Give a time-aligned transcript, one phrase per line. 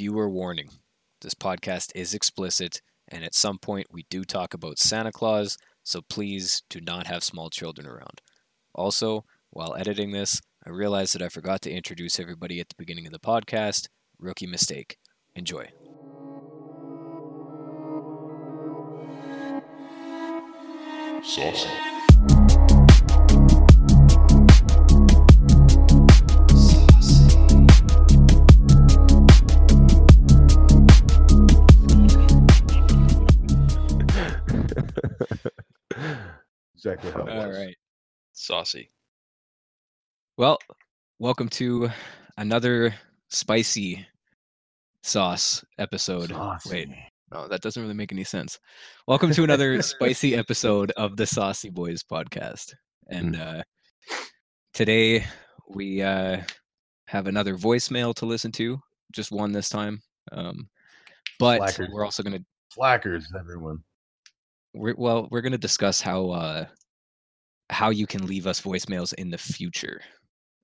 [0.00, 0.70] viewer warning
[1.20, 6.00] this podcast is explicit, and at some point we do talk about Santa Claus, so
[6.00, 8.22] please do not have small children around.
[8.74, 13.06] Also, while editing this, I realized that I forgot to introduce everybody at the beginning
[13.06, 13.88] of the podcast.
[14.18, 14.96] Rookie mistake.
[15.34, 15.68] Enjoy.
[21.22, 21.99] Saucy.
[36.80, 37.58] Exactly how it All was.
[37.58, 37.76] right.
[38.32, 38.90] Saucy.
[40.38, 40.58] Well,
[41.18, 41.90] welcome to
[42.38, 42.94] another
[43.28, 44.06] spicy
[45.02, 46.32] sauce episode.
[46.70, 46.88] Wait,
[47.30, 48.58] no, that doesn't really make any sense.
[49.06, 52.72] Welcome to another spicy episode of the Saucy Boys podcast.
[53.10, 53.62] And uh,
[54.72, 55.26] today
[55.68, 56.40] we uh,
[57.08, 58.80] have another voicemail to listen to,
[59.12, 60.00] just one this time.
[60.32, 60.70] Um,
[61.38, 61.88] but Slackers.
[61.92, 63.84] we're also going to Slackers, everyone.
[64.74, 66.64] We're, well, we're going to discuss how uh,
[67.70, 70.00] how you can leave us voicemails in the future.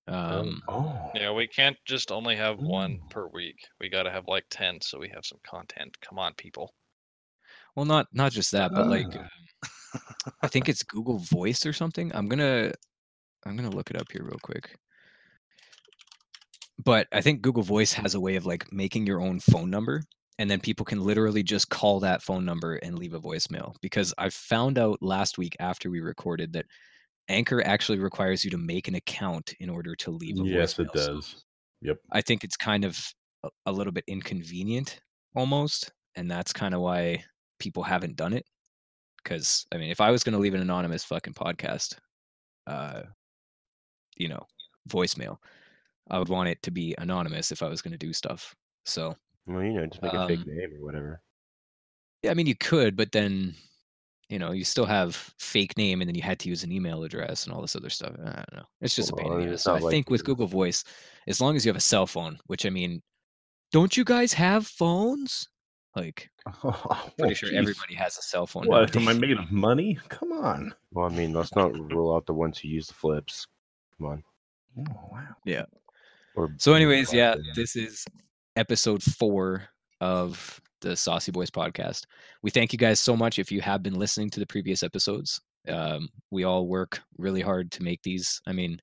[0.09, 3.57] Um, Oh, Yeah, we can't just only have one per week.
[3.81, 5.97] We got to have like 10 so we have some content.
[6.01, 6.73] Come on, people.
[7.75, 9.19] Well, not not just that, but like Ah.
[9.95, 10.01] um,
[10.43, 12.11] I think it's Google Voice or something.
[12.15, 12.73] I'm gonna
[13.45, 14.77] I'm gonna look it up here real quick.
[16.85, 20.03] But I think Google Voice has a way of like making your own phone number,
[20.39, 23.75] and then people can literally just call that phone number and leave a voicemail.
[23.81, 26.67] Because I found out last week after we recorded that
[27.29, 30.53] Anchor actually requires you to make an account in order to leave a voicemail.
[30.53, 31.45] yes, it does.
[31.83, 31.99] Yep.
[32.13, 32.99] I think it's kind of
[33.45, 35.01] a, a little bit inconvenient
[35.35, 37.25] almost, and that's kind of why
[37.59, 38.45] people haven't done it.
[39.23, 41.97] Because I mean, if I was going to leave an anonymous fucking podcast,
[42.67, 43.03] uh,
[44.17, 44.47] you know,
[44.89, 45.39] voicemail,
[46.11, 48.55] I would want it to be anonymous if I was going to do stuff.
[48.85, 49.17] So
[49.47, 51.21] Well, you know, just make a fake Um, name or whatever.
[52.23, 53.55] yeah, I mean, you could, but then
[54.29, 57.05] you know, you still have fake name, and then you had to use an email
[57.05, 58.13] address and all this other stuff.
[58.19, 58.67] I don't know.
[58.81, 59.63] It's just a pain in the ass.
[59.63, 60.83] So I like think with Google Voice,
[61.29, 63.01] as long as you have a cell phone, which I mean,
[63.71, 65.47] don't you guys have phones?
[65.95, 66.29] Like,
[67.19, 68.65] pretty sure everybody has a cell phone.
[68.67, 68.97] Oh, What?
[68.97, 69.97] Am I made of money?
[70.09, 70.75] Come on.
[70.91, 73.47] Well, I mean, let's not rule out the ones who use the flips.
[73.97, 74.25] Come on.
[74.79, 75.37] Oh, wow.
[75.45, 75.65] Yeah.
[76.35, 78.05] Or So, anyways, yeah, this is
[78.57, 79.65] episode four
[80.01, 82.05] of the Saucy Boys podcast.
[82.43, 85.41] We thank you guys so much if you have been listening to the previous episodes.
[85.69, 88.41] Um, we all work really hard to make these.
[88.47, 88.81] I mean,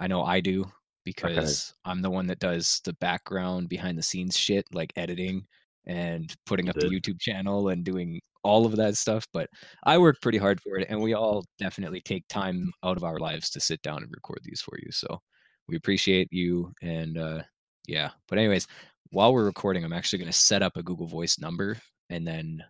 [0.00, 0.64] I know I do
[1.04, 5.46] because I'm the one that does the background behind the scenes shit, like editing
[5.86, 6.86] and putting up the.
[6.86, 9.26] YouTube channel and doing all of that stuff.
[9.32, 9.48] But
[9.84, 13.18] I work pretty hard for it, and we all definitely take time out of our
[13.18, 14.90] lives to sit down and record these for you.
[14.92, 15.20] So
[15.68, 17.42] we appreciate you and uh
[17.86, 18.66] yeah but anyways
[19.10, 21.76] while we're recording i'm actually going to set up a google voice number
[22.10, 22.62] and then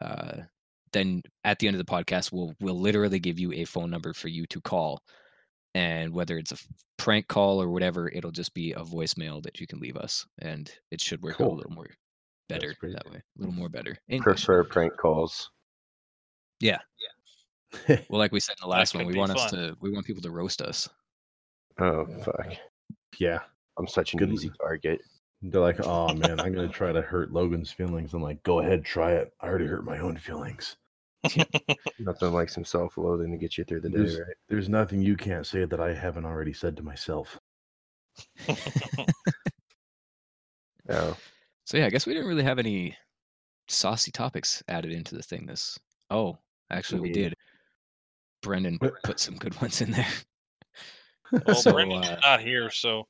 [0.00, 0.38] uh
[0.92, 4.12] then at the end of the podcast we'll we'll literally give you a phone number
[4.12, 5.00] for you to call
[5.74, 6.56] and whether it's a
[6.98, 10.70] prank call or whatever it'll just be a voicemail that you can leave us and
[10.90, 11.88] it should work out a little more
[12.48, 14.44] better that way a little more better English.
[14.44, 15.50] prefer prank calls.
[16.60, 16.78] yeah
[17.88, 17.96] Yeah.
[18.10, 20.22] well like we said in the last one we want us to we want people
[20.22, 20.88] to roast us
[21.80, 22.52] Oh fuck!
[23.18, 23.38] yeah.
[23.78, 25.00] I'm such an Good- easy target.
[25.42, 28.14] They're like, oh man, I'm gonna try to hurt Logan's feelings.
[28.14, 29.32] I'm like, go ahead, try it.
[29.40, 30.76] I already hurt my own feelings.
[31.98, 34.36] Nothing like some self-loathing to get you through the day, There's, right?
[34.48, 37.38] there's nothing you can't say that I haven't already said to myself.
[40.88, 41.16] Oh,
[41.64, 42.96] So yeah, I guess we didn't really have any
[43.68, 45.46] saucy topics added into the thing.
[45.46, 45.78] This
[46.10, 46.38] oh,
[46.70, 47.14] actually we Yeah.
[47.30, 47.34] did.
[48.42, 50.08] Brendan put some good ones in there.
[51.46, 53.06] well, So, Brendan's uh, not here, so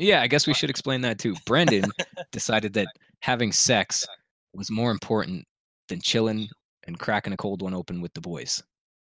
[0.00, 1.36] Yeah, I guess we should explain that too.
[1.44, 1.84] Brendan
[2.32, 2.88] decided that
[3.20, 4.06] having sex
[4.54, 5.44] was more important
[5.88, 6.48] than chilling
[6.86, 8.62] and cracking a cold one open with the boys.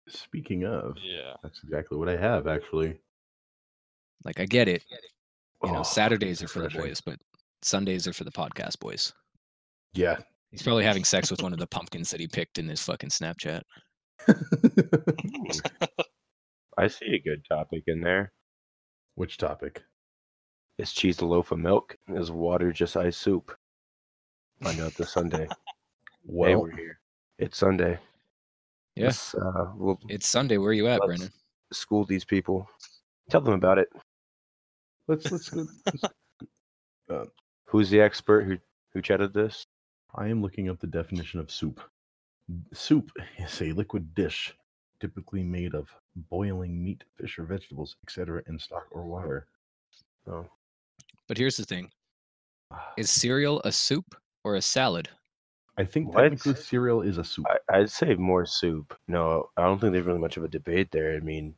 [0.08, 1.34] Speaking of, yeah.
[1.42, 3.00] that's exactly what I have actually.
[4.24, 4.84] Like I get it,
[5.64, 7.18] you know, Oh, Saturdays are for the boys, but
[7.62, 9.12] Sundays are for the podcast boys.
[9.92, 10.18] Yeah.
[10.52, 13.10] He's probably having sex with one of the pumpkins that he picked in his fucking
[13.10, 13.62] Snapchat.
[16.78, 18.32] I see a good topic in there.
[19.16, 19.82] Which topic?
[20.78, 21.96] Is cheese a loaf of milk?
[22.08, 23.56] Is water just ice soup?
[24.62, 25.46] Find out this Sunday.
[26.28, 26.98] hey, we're here.
[27.38, 27.98] It's Sunday.
[28.94, 29.12] Yeah.
[29.40, 30.58] Uh, we'll It's Sunday.
[30.58, 31.30] Where are you at, Let's- Brendan?
[31.72, 32.68] school these people.
[33.28, 33.88] Tell them about it.
[35.08, 35.66] let's let's go.
[37.08, 37.28] let's-
[37.66, 38.58] Who's the expert who
[38.92, 39.66] who chatted this?
[40.14, 41.80] I am looking up the definition of soup.
[42.72, 44.54] Soup is a liquid dish
[45.00, 45.88] typically made of
[46.30, 49.46] boiling meat, fish, or vegetables, etc., in stock or water.
[50.28, 50.46] Oh,
[51.28, 51.90] But here's the thing.
[52.72, 52.92] Ah.
[52.96, 54.14] Is cereal a soup
[54.44, 55.08] or a salad?
[55.78, 56.22] I think What?
[56.22, 57.46] technically cereal is a soup.
[57.48, 58.96] I, I'd say more soup.
[59.08, 61.14] No, I don't think there's really much of a debate there.
[61.16, 61.54] I mean,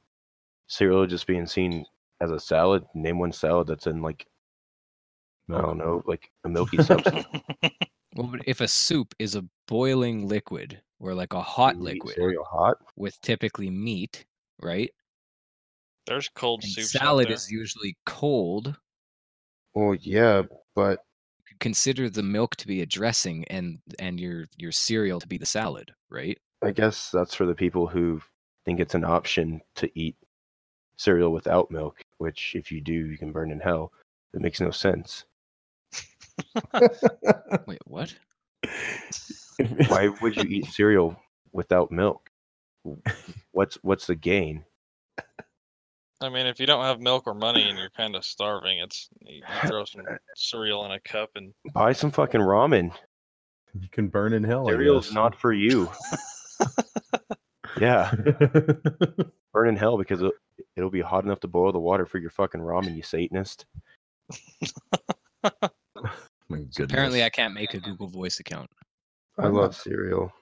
[0.66, 1.84] cereal just being seen
[2.20, 2.84] as a salad.
[2.94, 4.26] Name one salad that's in like
[5.50, 7.24] I don't know, like a milky substance.
[8.16, 12.14] Well, but if a soup is a boiling liquid or like a hot You liquid
[12.16, 12.78] cereal hot.
[12.96, 14.24] with typically meat,
[14.60, 14.90] right?
[16.06, 16.96] There's cold And soups.
[16.96, 17.34] out salad there.
[17.34, 18.76] is usually cold.
[19.78, 20.42] Well, yeah,
[20.74, 21.04] but
[21.60, 25.46] Consider the milk to be a dressing and and your your cereal to be the
[25.46, 26.36] salad, right?
[26.62, 28.20] I guess that's for the people who
[28.64, 30.16] think it's an option to eat
[30.96, 32.00] cereal without milk.
[32.16, 33.92] Which, if you do, you can burn in hell.
[34.34, 35.24] It makes no sense.
[37.66, 38.12] Wait, what?
[39.86, 41.16] Why would you eat cereal
[41.52, 42.28] without milk?
[43.52, 44.64] What's what's the gain?
[46.20, 49.08] I mean, if you don't have milk or money and you're kind of starving, it's
[49.20, 50.02] you, you throw some
[50.34, 52.92] cereal in a cup and Buy some fucking ramen.
[53.74, 54.66] You can burn in hell.
[54.66, 55.88] Cereal's not for you.
[57.80, 58.12] Yeah,
[59.52, 60.32] burn in hell because it,
[60.76, 63.66] it'll be hot enough to boil the water for your fucking ramen, you Satanist.
[66.50, 67.22] My So apparently.
[67.22, 68.70] I can't make a Google Voice account.
[69.38, 70.32] I love cereal.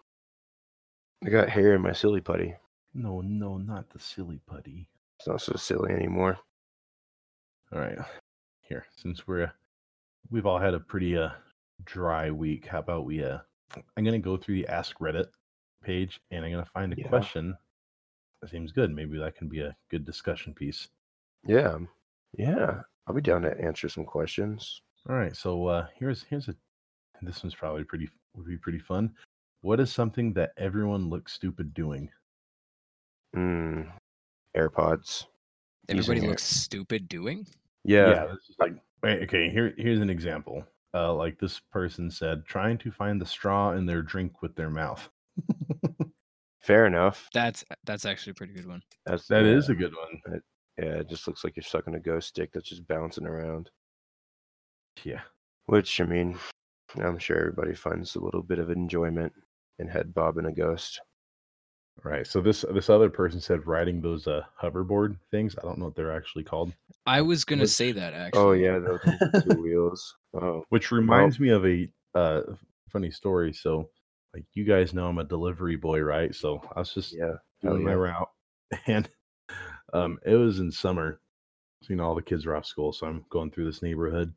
[1.25, 2.55] I got hair in my silly putty.
[2.95, 4.89] No, no, not the silly putty.
[5.19, 6.39] It's not so silly anymore.
[7.73, 7.99] All right,
[8.61, 9.53] here since we're
[10.31, 11.31] we've all had a pretty uh
[11.85, 12.67] dry week.
[12.67, 13.39] How about we uh?
[13.97, 15.27] I'm gonna go through the Ask Reddit
[15.83, 17.09] page and I'm gonna find a Yeah.
[17.09, 17.57] question.
[18.41, 18.91] That seems good.
[18.91, 20.89] Maybe that can be a good discussion piece.
[21.45, 21.79] Yeah,
[22.37, 22.83] yeah.
[23.07, 24.83] I'll be down to answer some questions.
[25.09, 26.55] All right, so uh here's here's a
[27.23, 29.15] this one's probably pretty would be pretty fun.
[29.63, 32.11] What is something that everyone looks stupid doing?
[33.35, 33.91] Mm,
[34.57, 35.27] AirPods.
[35.89, 36.29] Everybody Using it.
[36.31, 37.47] looks stupid doing.
[37.85, 39.49] Yeah, this is like wait, okay.
[39.51, 40.65] Here here's an example.
[40.95, 44.71] Uh, like this person said, trying to find the straw in their drink with their
[44.71, 45.09] mouth.
[46.61, 47.29] fair enough.
[47.33, 48.83] That's that's actually a pretty good one.
[49.05, 50.41] That's That yeah, is a good one.
[50.79, 50.85] yeah.
[51.01, 53.71] It just looks like you're sucking a ghost stick that's just bouncing around.
[55.05, 55.21] Yeah.
[55.67, 56.39] Which I mean,
[56.97, 59.33] I'm sure everybody finds a little bit of enjoyment
[59.79, 61.01] in head bobbing a ghost.
[62.05, 62.27] Right.
[62.27, 65.57] So this this other person said riding those uh hoverboard things.
[65.59, 66.73] I don't know what they're actually called.
[67.07, 68.41] I was gonna Which- say that actually.
[68.43, 69.01] Oh yeah, those
[69.43, 70.15] two wheels.
[70.35, 72.43] Oh, Which reminds me of a uh
[72.91, 73.53] funny story.
[73.53, 73.89] So
[74.35, 76.35] like you guys know I'm a delivery boy, right?
[76.35, 77.35] So I was just yeah.
[77.63, 78.29] hell doing my route
[78.87, 79.09] and
[79.93, 81.21] um it was in summer.
[81.83, 84.33] So, you know, all the kids are off school, so I'm going through this neighborhood.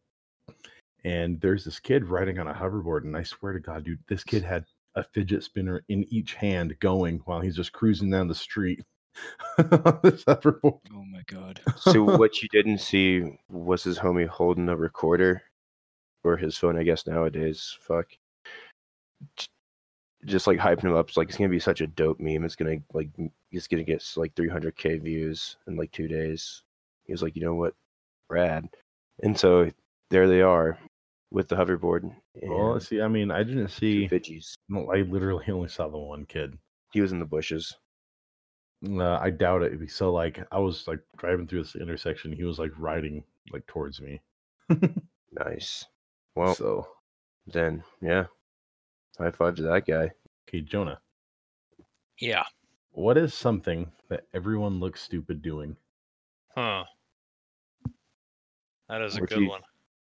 [1.05, 4.23] And there's this kid riding on a hoverboard, and I swear to God, dude, this
[4.23, 4.65] kid had
[4.99, 8.83] a fidget spinner in each hand going while he's just cruising down the street
[10.03, 10.23] this.
[10.27, 10.79] Oh
[11.11, 11.61] my god.
[11.77, 15.43] so what you didn't see was his homie holding a recorder
[16.23, 17.77] or his phone, I guess nowadays.
[17.81, 18.07] Fuck.
[20.25, 21.09] Just like hyping him up.
[21.09, 22.43] It's like it's gonna be such a dope meme.
[22.43, 23.09] It's gonna like
[23.51, 26.63] it's gonna get like 300k views in like two days.
[27.05, 27.73] He was like, you know what,
[28.29, 28.67] rad.
[29.23, 29.71] And so
[30.09, 30.77] there they are
[31.31, 32.11] with the hoverboard.
[32.43, 34.07] Well, see, I mean, I didn't see.
[34.07, 34.53] Fidgies.
[34.71, 36.57] I literally only saw the one kid.
[36.91, 37.75] He was in the bushes.
[38.87, 39.91] Uh, I doubt it.
[39.91, 42.31] So, like, I was like driving through this intersection.
[42.31, 44.21] He was like riding like towards me.
[45.31, 45.85] Nice.
[46.35, 46.87] Well, so,
[47.45, 48.25] then yeah.
[49.19, 50.09] High five to that guy.
[50.47, 50.99] okay, Jonah,
[52.19, 52.43] yeah,
[52.93, 55.75] what is something that everyone looks stupid doing?
[56.55, 56.83] huh?
[58.89, 59.61] That is a Or good you- one.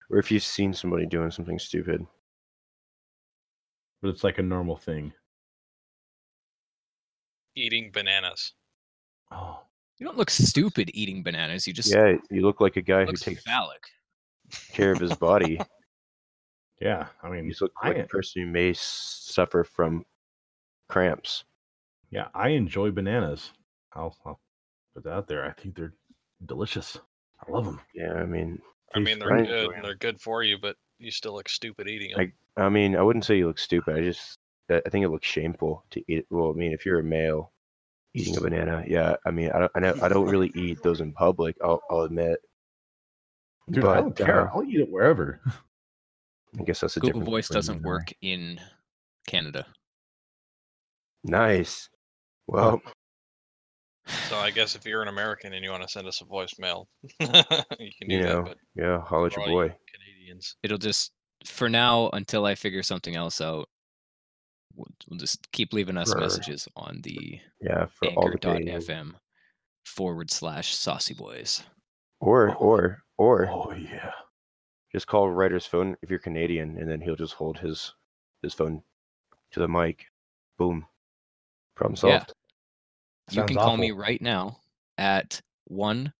[0.09, 2.05] Or if you've seen somebody doing something stupid.
[4.01, 5.11] But it's like a normal thing.
[7.55, 8.53] Eating bananas.
[9.31, 9.61] Oh,
[9.97, 11.67] You don't look stupid eating bananas.
[11.67, 13.83] You just Yeah, you look like a guy who takes phallic.
[14.71, 15.59] care of his body.
[16.81, 17.07] yeah.
[17.23, 20.05] I you mean, just look I, like a person who may suffer from
[20.87, 21.43] cramps.
[22.11, 23.51] yeah, I enjoy bananas.
[23.93, 24.39] I'll, I'll
[24.93, 25.43] put that out there.
[25.45, 25.93] I think they're
[26.45, 26.97] delicious.
[27.45, 27.81] I love them.
[27.93, 28.61] Yeah, I mean,
[28.95, 29.47] I mean, they're great.
[29.47, 29.71] good.
[29.75, 32.19] and They're good for you, but you still look stupid eating them.
[32.19, 33.95] Like- I mean, I wouldn't say you look stupid.
[33.97, 34.39] I just,
[34.69, 36.25] I I think it looks shameful to eat.
[36.31, 37.51] Well, I mean, if you're a male
[38.15, 39.15] eating a banana, yeah.
[39.25, 41.55] I mean, I don't, I, know, I don't really eat those in public.
[41.63, 42.39] I'll, I'll admit.
[43.69, 44.47] Dude, I don't care.
[44.49, 45.39] uh, I'll eat it wherever.
[46.59, 47.29] I guess that's a Google different.
[47.29, 48.59] Voice doesn't work in
[49.27, 49.67] Canada.
[51.23, 51.89] Nice.
[52.47, 52.81] Well,
[54.29, 56.85] so I guess if you're an American and you want to send us a voicemail,
[57.19, 58.45] you can do you know, that.
[58.45, 59.75] But yeah, holler at your boy.
[59.93, 60.55] Canadians.
[60.63, 61.11] It'll just
[61.45, 63.67] for now until I figure something else out.
[64.75, 68.89] We'll, we'll just keep leaving us For- messages on the Yeah, for all the Canadians.
[68.89, 69.13] anchor.fm
[69.85, 71.63] forward slash saucy boys.
[72.19, 72.53] Or, Oh.
[72.55, 74.11] or, or Oh yeah.
[74.91, 77.93] Just call Ryder's phone if you're Canadian, and then he'll just hold his
[78.41, 78.81] his phone
[79.51, 80.05] to the mic.
[80.57, 80.85] Boom.
[81.75, 82.23] Problem Yeah.
[83.29, 83.35] Solved.
[83.35, 84.59] You Sounds can call me right now
[84.97, 86.13] at one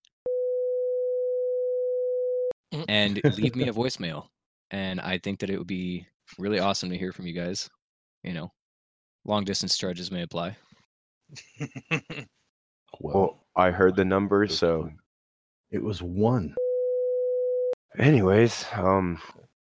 [2.74, 2.86] Mm.
[2.90, 4.28] and leave me a voicemail.
[4.72, 6.06] And I think that it would be
[6.38, 7.70] really awesome to hear from you guys.
[8.24, 8.52] You know,
[9.24, 10.58] long distance charges may apply.
[13.00, 14.90] Well, I heard the number, so
[15.72, 16.56] it was one.
[18.00, 19.22] anyways, um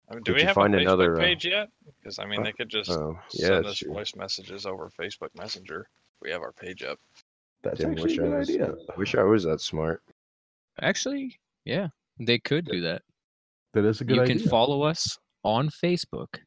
[0.10, 1.70] I mean, do Did we you have find a Facebook another, uh, page yet?
[2.00, 3.94] Because I mean, uh, they could just oh yeah, send us true.
[3.94, 5.88] voice messages over Facebook Messenger.
[6.22, 7.00] We have our page up.
[7.66, 8.74] That's Damn, actually wish a I good was- idea.
[8.98, 10.02] wish I was that smart.
[10.82, 11.88] Actually, yeah,
[12.20, 13.02] they could do that.
[13.74, 14.26] That is a good idea.
[14.28, 14.42] you idea.
[14.44, 16.40] can follow us on Facebook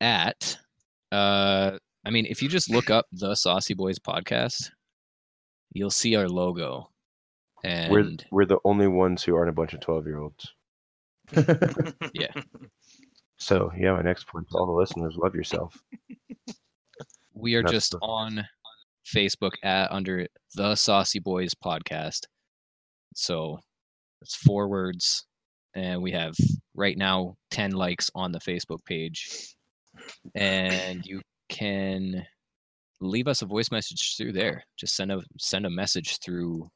[0.00, 0.56] at
[1.12, 4.70] uh I mean if you just look up the Saucy Boys podcast,
[5.72, 6.88] you'll see our logo.
[7.64, 10.52] And We're we're the only ones who aren't a bunch of twelve year olds.
[12.12, 12.28] Yeah.
[13.36, 15.76] So yeah, my next point to all the listeners, love yourself.
[17.34, 18.46] we are That's just the- on
[19.06, 22.20] Facebook at under the Saucy Boys podcast.
[23.14, 23.58] So
[24.20, 25.24] it's four words
[25.74, 26.34] and we have
[26.74, 29.54] right now 10 likes on the Facebook page.
[30.34, 32.26] And you can
[33.00, 34.64] leave us a voice message through there.
[34.76, 36.68] Just send a send a message through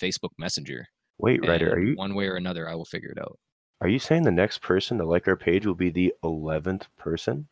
[0.00, 0.86] Facebook Messenger.
[1.18, 3.38] Wait, Ryder, are you one way or another I will figure it out.
[3.80, 7.48] are you saying the next person to like our page will be the eleventh person?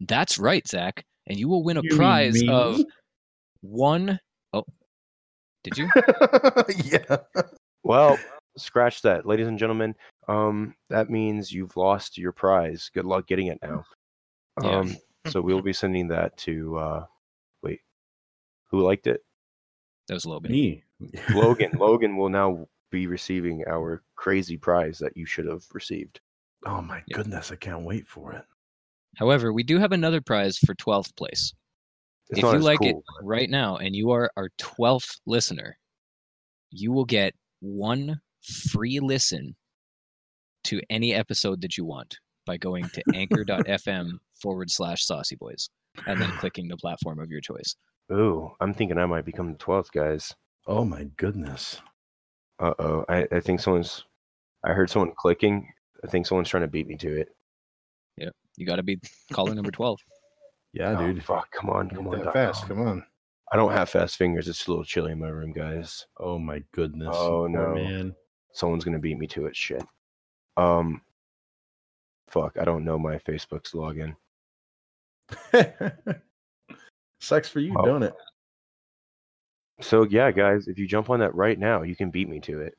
[0.00, 1.04] That's right, Zach.
[1.26, 2.86] And you will win a You prize of me?
[3.64, 4.20] One
[4.52, 4.64] oh
[5.64, 5.88] did you?
[6.84, 7.16] yeah.
[7.82, 8.18] Well,
[8.58, 9.94] scratch that, ladies and gentlemen.
[10.28, 12.90] Um, that means you've lost your prize.
[12.92, 13.84] Good luck getting it now.
[14.62, 14.78] Yeah.
[14.78, 17.06] Um, so we'll be sending that to uh,
[17.62, 17.80] wait,
[18.70, 19.24] who liked it?
[20.08, 20.52] That was Logan.
[20.52, 20.84] Me.
[21.32, 21.72] Logan.
[21.78, 26.20] Logan will now be receiving our crazy prize that you should have received.
[26.66, 27.16] Oh my Yeah.
[27.16, 28.44] goodness, I can't wait for it.
[29.16, 31.54] However, we do have another prize for 12th place.
[32.30, 35.76] It's if you like it cool, but- right now and you are our 12th listener,
[36.70, 39.54] you will get one free listen
[40.64, 45.68] to any episode that you want by going to anchor.fm forward slash saucy boys
[46.06, 47.76] and then clicking the platform of your choice.
[48.12, 50.34] Ooh, I'm thinking I might become the twelfth, guys.
[50.66, 51.80] Oh my goodness.
[52.58, 54.04] Uh oh, I, I think someone's.
[54.64, 55.68] I heard someone clicking.
[56.02, 57.28] I think someone's trying to beat me to it.
[58.16, 58.30] Yeah.
[58.56, 59.00] You got to be
[59.32, 59.98] caller number 12.
[60.74, 61.24] Yeah, Oh, dude.
[61.24, 61.50] fuck!
[61.52, 62.66] Come on, come on, fast.
[62.66, 62.76] com.
[62.76, 63.06] Come on.
[63.52, 64.48] I don't have fast fingers.
[64.48, 66.04] It's a little chilly in my room, guys.
[66.18, 67.08] Oh my goodness.
[67.12, 67.74] Oh, poor no.
[67.76, 68.14] man.
[68.52, 69.54] Someone's gonna beat me to it.
[69.56, 69.84] Shit.
[70.56, 71.00] Um.
[72.28, 72.56] Fuck!
[72.60, 74.16] I don't know my Facebook's login.
[77.20, 77.84] Sucks for you, Oh.
[77.86, 78.14] don't it?
[79.80, 82.60] So yeah, guys, if you jump on that right now, you can beat me to
[82.60, 82.76] it.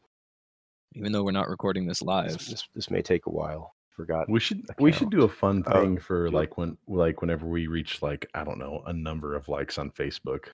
[0.93, 2.31] Even though we're not recording this This, live.
[2.45, 3.74] this, this may take a while.
[3.95, 4.29] Forgot.
[4.29, 6.37] We should we should do a fun Oh, thing for do it.
[6.37, 9.89] like when like whenever we reach like I don't know a number of likes on
[9.91, 10.47] Facebook.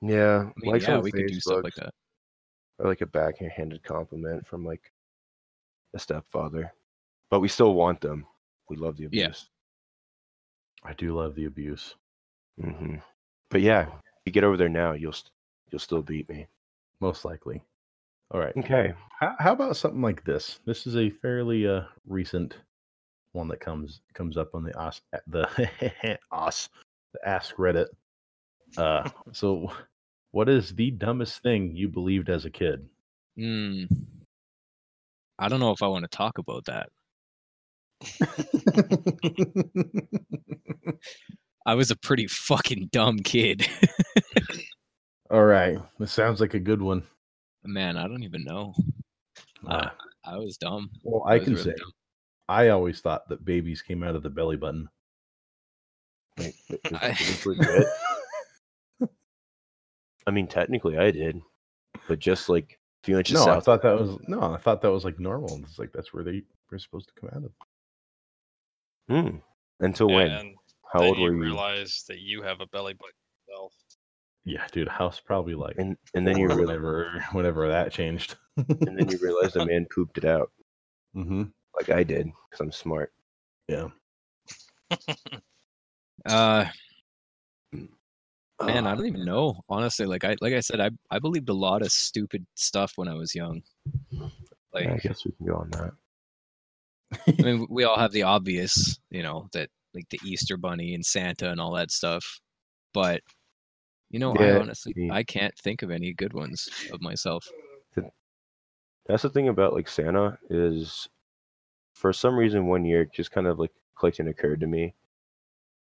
[0.00, 1.90] Yeah, I mean, likes yeah, on we could do stuff Facebook like that.
[2.78, 4.92] or like a backhanded compliment from like
[5.94, 6.72] a stepfather,
[7.30, 8.24] but we still want them.
[8.68, 9.24] We love the Yeah.
[9.26, 9.50] abuse.
[10.84, 11.96] I do love the abuse.
[12.60, 12.96] hmm
[13.50, 15.32] But yeah, if you get over there now, you'll st-
[15.70, 16.46] you'll still beat me.
[17.00, 17.60] Most likely.
[18.32, 18.56] All right.
[18.56, 18.92] Okay.
[19.18, 20.60] How, how about something like this?
[20.64, 22.56] This is a fairly uh recent
[23.32, 26.68] one that comes comes up on the os the os
[27.12, 27.86] the ask Reddit.
[28.76, 29.72] Uh, so
[30.30, 32.88] what is the dumbest thing you believed as a kid?
[33.36, 33.84] Hmm.
[35.38, 36.90] I don't know if I want to talk about that.
[41.66, 43.66] I was a pretty fucking dumb kid.
[45.30, 47.02] All right, this sounds like a good one.
[47.64, 48.74] Man, I don't even know.
[49.66, 49.90] Uh, Uh,
[50.24, 50.90] I was dumb.
[51.02, 51.92] well, I was can really say dumb.
[52.48, 54.88] I always thought that babies came out of the belly button.
[56.38, 57.86] Wait, is- I- is this legit?
[60.26, 61.40] I mean, technically, I did,
[62.08, 64.90] but just like a few inches No, I thought that was no, I thought that
[64.90, 65.58] was like normal.
[65.64, 67.52] It's like that's where they were supposed to come out of.
[69.08, 69.36] Hmm.
[69.80, 70.54] Until when?
[70.92, 71.40] How old you were you?
[71.40, 73.12] realize that you have a belly button
[73.48, 73.72] yourself.
[74.44, 78.36] Yeah, dude, house probably like And and then you four, realize, whenever whenever that changed.
[78.56, 80.50] and then you realize the man pooped it out,
[81.14, 81.44] mm-hmm.
[81.78, 83.12] like I did, because I'm smart.
[83.68, 83.88] Yeah.
[86.26, 86.66] Uh,
[87.72, 89.62] man, I don't even know.
[89.70, 93.08] Honestly, like I like I said, I I believed a lot of stupid stuff when
[93.08, 93.62] I was young.
[94.74, 95.92] Like Yeah, I guess we can go on that.
[97.26, 101.04] I mean, we all have the obvious, you know, that like the Easter Bunny and
[101.04, 102.40] Santa and all that stuff.
[102.92, 103.22] But
[104.10, 107.48] you know, I honestly mean- I can't think of any good ones of myself.
[109.06, 111.08] That's the thing about like Santa is
[111.94, 114.94] for some reason one year it just kind of like clicked and occurred to me.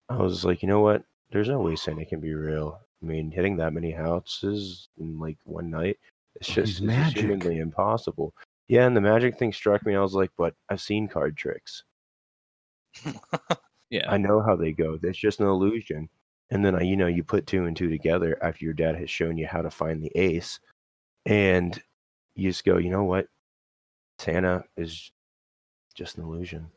[0.09, 1.02] I was like, you know what?
[1.33, 2.78] There's no way Santa can be real.
[3.02, 5.99] I mean, hitting that many houses in like one night,
[6.37, 7.23] it's Oh, just he's it's magic.
[7.25, 8.33] humanly impossible.
[8.68, 9.97] Yeah, and the magic thing struck me.
[9.97, 11.83] I was like, but I've seen card tricks.
[13.88, 14.11] Yeah.
[14.11, 14.99] I know how they go.
[15.00, 16.09] That's just an illusion.
[16.50, 19.11] And then I, you know, you put two and two together after your dad has
[19.11, 20.61] shown you how to find the ace,
[21.26, 21.81] and
[22.35, 23.26] you just go, you know what?
[24.19, 25.11] Santa is
[25.95, 26.71] just an illusion.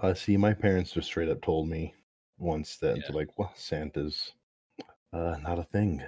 [0.00, 1.94] Uh, see, my parents just straight up told me
[2.38, 3.12] once that Yeah.
[3.12, 4.32] like, "Well, Santa's
[5.12, 6.02] uh, not a thing."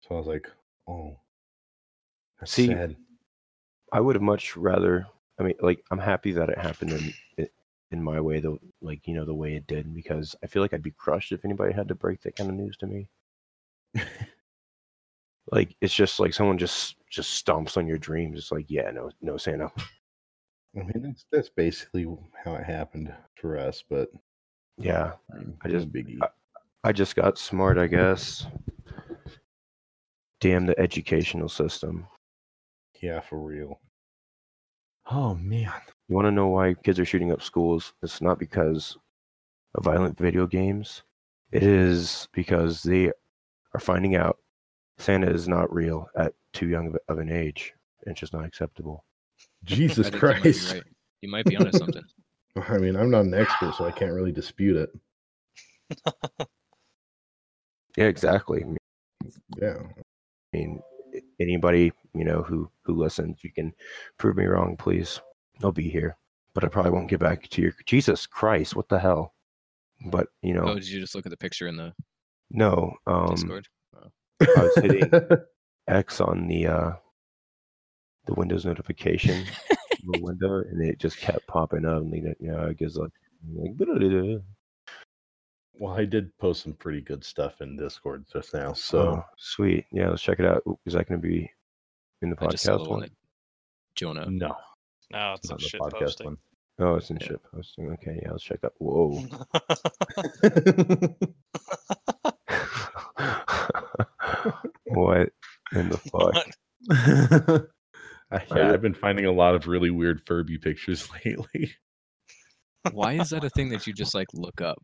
[0.00, 0.50] So I was like,
[0.88, 1.20] "Oh,
[2.38, 2.96] that's See, sad."
[3.92, 5.06] I would have much rather.
[5.38, 7.52] I mean, like, I'm happy that it happened in it,
[7.92, 8.58] in my way, though.
[8.80, 11.44] Like, you know, the way it did, because I feel like I'd be crushed if
[11.44, 13.08] anybody had to break that kind of news to me.
[15.50, 18.38] Like, it's just like someone just just stomps on your dreams.
[18.38, 19.70] It's like, yeah, no, no Santa.
[20.76, 22.06] I mean, that's that's basically
[22.44, 24.08] how it happened for us, but
[24.78, 26.20] Yeah, I, I just- biggie.
[26.84, 28.46] I just got smart, I guess.
[30.40, 32.06] Damn the educational system.
[33.00, 33.80] yeah, for real.
[35.10, 35.72] Oh man,
[36.12, 37.94] You want to know why kids are shooting up schools?
[38.02, 38.98] It's not because
[39.74, 41.04] of violent video games.
[41.52, 43.10] It is because they
[43.72, 44.36] are finding out
[44.98, 47.72] Santa is not real at too young of, of an age.
[48.04, 49.06] And it's just not acceptable.
[49.64, 50.74] Jesus I think you might be Christ!
[50.74, 50.82] right.
[51.22, 52.04] You might be onto something.
[52.68, 54.90] I mean, I'm not an expert, so I can't really dispute it.
[57.96, 58.64] Yeah, exactly.
[58.64, 60.80] I Yeah, I mean,
[61.40, 63.72] anybody you know who who listens, you can
[64.18, 65.20] prove me wrong, please.
[65.64, 66.16] I'll be here,
[66.54, 68.76] but I probably won't get back to your Jesus Christ.
[68.76, 69.34] What the hell?
[70.06, 71.92] But you know, Oh, did you just look at the picture in the
[72.50, 72.94] no.
[73.06, 73.66] Um, Discord?
[74.40, 75.10] I was hitting
[75.88, 76.92] X on the uh
[78.26, 79.44] the Windows notification
[80.04, 83.12] the window, and it just kept popping up, and you know, it gives like
[83.54, 83.72] like
[85.74, 89.86] well, I did post some pretty good stuff in Discord just now, so oh, sweet.
[89.90, 90.62] Yeah, let's check it out.
[90.86, 91.50] Is that going to be
[92.20, 93.10] in the I just saw podcast one one?
[93.94, 94.26] Jonah.
[94.28, 94.54] no,
[95.12, 96.26] No, it's not a the shit podcast posting.
[96.26, 96.36] one.
[96.78, 97.26] Oh, it's in Yeah.
[97.26, 97.90] ship posting.
[97.92, 98.72] Okay, yeah, let's check that.
[98.78, 99.22] Whoa.
[104.86, 105.28] what
[105.74, 106.34] in the fuck?
[107.46, 107.66] What?
[108.30, 111.72] I- yeah, I've been finding a lot of really weird Furby pictures lately.
[112.90, 114.78] Why is that a thing that you just like look up?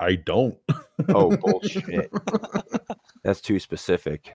[0.00, 0.56] I don't.
[1.08, 2.10] Oh, bullshit.
[3.22, 4.34] That's too specific.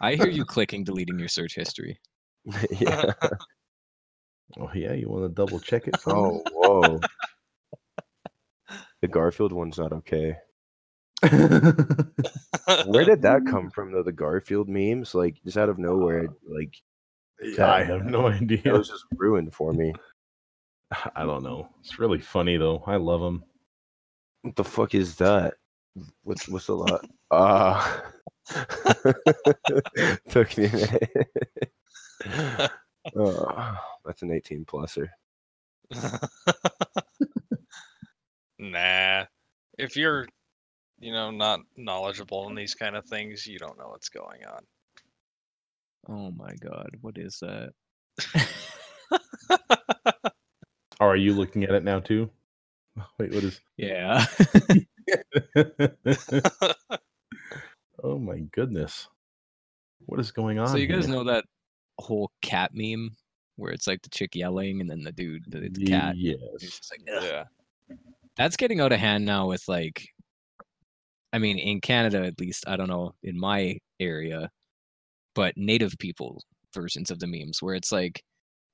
[0.00, 2.00] I hear you clicking, deleting your search history.
[2.70, 3.12] yeah.
[4.58, 5.96] Oh yeah, you want to double check it?
[6.06, 7.00] Oh, whoa.
[9.00, 10.36] The Garfield one's not okay.
[11.22, 14.02] Where did that come from though?
[14.02, 16.74] The Garfield memes, like just out of nowhere, like
[17.40, 18.60] yeah, I have no idea.
[18.64, 19.92] it was just ruined for me.
[21.16, 21.68] I don't know.
[21.80, 22.82] It's really funny though.
[22.86, 23.44] I love them.
[24.42, 25.54] What the fuck is that?
[26.22, 27.04] What's what's the lot?
[27.30, 28.02] Ah,
[30.28, 30.98] took me a.
[33.16, 35.08] oh, that's an 18 pluser.
[38.58, 39.24] nah.
[39.78, 40.26] If you're,
[41.00, 44.60] you know, not knowledgeable in these kind of things, you don't know what's going on.
[46.08, 47.72] Oh my god, what is that?
[51.02, 52.30] Oh, are you looking at it now too?
[53.18, 53.60] Wait, what is?
[53.76, 54.24] Yeah.
[58.04, 59.08] oh my goodness,
[60.06, 60.68] what is going on?
[60.68, 61.16] so you guys here?
[61.16, 61.44] know that
[61.98, 63.10] whole cat meme
[63.56, 66.14] where it's like the chick yelling and then the dude, the, the cat.
[66.16, 66.38] Yes.
[66.58, 67.44] Just like, yeah.
[68.36, 70.08] that's getting out of hand now with like
[71.32, 74.50] i mean in canada at least i don't know in my area
[75.34, 76.42] but native people
[76.74, 78.22] versions of the memes where it's like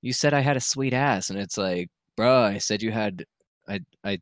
[0.03, 3.25] you said i had a sweet ass and it's like bruh i said you had
[3.69, 4.19] I, I,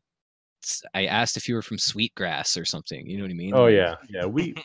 [0.93, 3.67] I asked if you were from sweetgrass or something you know what i mean Oh
[3.67, 4.25] yeah, yeah.
[4.25, 4.55] We,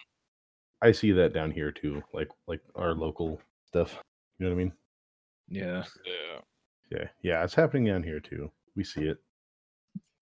[0.82, 2.02] I see that down here too.
[2.12, 3.98] Like like our local stuff.
[4.42, 4.72] You know what I mean?
[5.48, 6.40] yeah Yeah.
[6.90, 7.44] Yeah, yeah.
[7.44, 8.50] It's happening down here too.
[8.74, 9.18] We see it.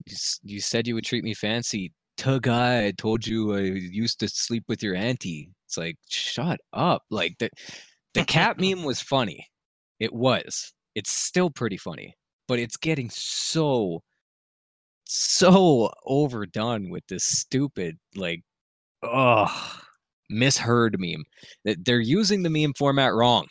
[0.05, 4.21] you, you said you would treat me fancy tug guy i told you i used
[4.21, 7.49] to sleep with your auntie it's like shut up like the
[8.13, 9.47] the cat meme was funny
[10.01, 12.15] it was it's still pretty funny
[12.47, 14.03] but it's getting so
[15.07, 18.43] so overdone with this stupid like
[19.03, 19.81] oh
[20.29, 21.25] misheard meme
[21.65, 23.47] that they're using the meme format wrong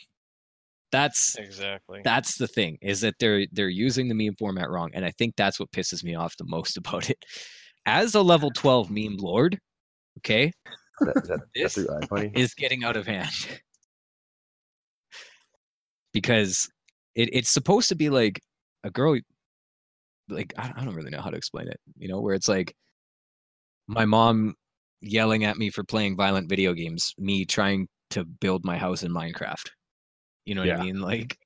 [0.92, 2.00] that's Exactly.
[2.04, 5.34] that's the thing is that they're they're using the meme format wrong and i think
[5.36, 7.24] that's what pisses me off the most about it.
[7.86, 9.58] As a level 12 meme lord
[10.18, 10.52] okay
[11.00, 11.78] That, is that, This
[12.34, 13.30] is getting out of hand.
[16.12, 16.68] Because
[17.14, 18.40] it, it's supposed to be like
[18.82, 19.16] a girl
[20.28, 22.74] like I, I don't really know how to explain it you know where it's like
[23.86, 24.54] my mom
[25.00, 29.12] yelling at me for playing violent video games me trying to build my house in
[29.12, 29.70] minecraft
[30.46, 30.78] you know what Yeah.
[30.78, 31.38] i mean like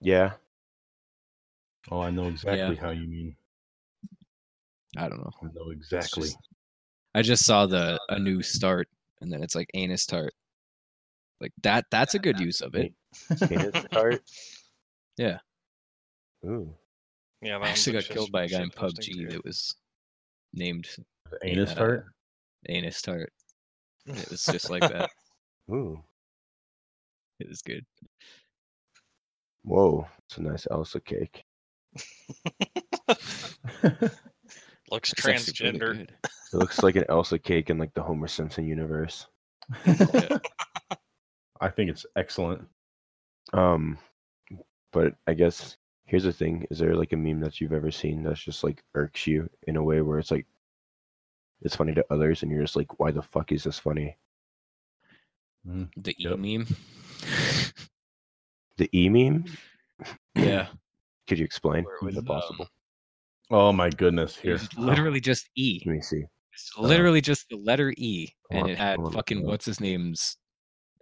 [0.00, 0.32] Yeah.
[1.90, 3.36] Oh, I know exactly how you mean.
[4.96, 6.28] i don't know I know exactly.
[6.28, 6.38] just-
[7.14, 8.88] i just saw the a new start
[9.20, 10.32] and then it's like anus tart
[11.40, 12.92] like that that's a good use of it
[13.48, 14.22] Penis tart.
[15.16, 15.38] Yeah.
[16.44, 16.74] Ooh.
[17.40, 18.96] Yeah, that i actually got killed by a guy in pubg
[19.30, 19.76] that was
[20.52, 20.88] named
[21.30, 22.06] The anus uh, tart.
[22.68, 23.32] anus tart
[24.06, 25.10] it was just like that
[25.70, 26.02] Ooh.
[27.40, 27.84] it was good
[29.66, 30.06] Whoa.
[30.26, 31.42] It's a nice Elsa cake.
[34.90, 35.96] Looks It's transgender.
[35.96, 36.12] good.
[36.52, 39.26] It looks like an Elsa cake in like the Homer Simpson universe.
[39.86, 42.62] I think it's excellent.
[43.54, 43.98] Um,
[44.92, 48.22] but I guess here's the thing: is there like a meme that you've ever seen
[48.22, 50.46] that's just like irks you in a way where it's like
[51.62, 54.16] it's funny to others, and you're just like, why the fuck is this funny?
[55.64, 56.38] The e Yep.
[56.38, 56.66] meme
[58.76, 59.44] The e meme?
[60.36, 60.66] yeah
[61.28, 61.84] Could you explain?
[61.84, 62.68] Where it Is was, it possible?
[63.50, 64.36] Oh my goodness!
[64.38, 65.80] It Here, was literally just E.
[65.86, 66.22] Let me see.
[66.52, 69.44] It's literally just the letter E, and on, it had on, fucking on.
[69.44, 70.36] what's his name's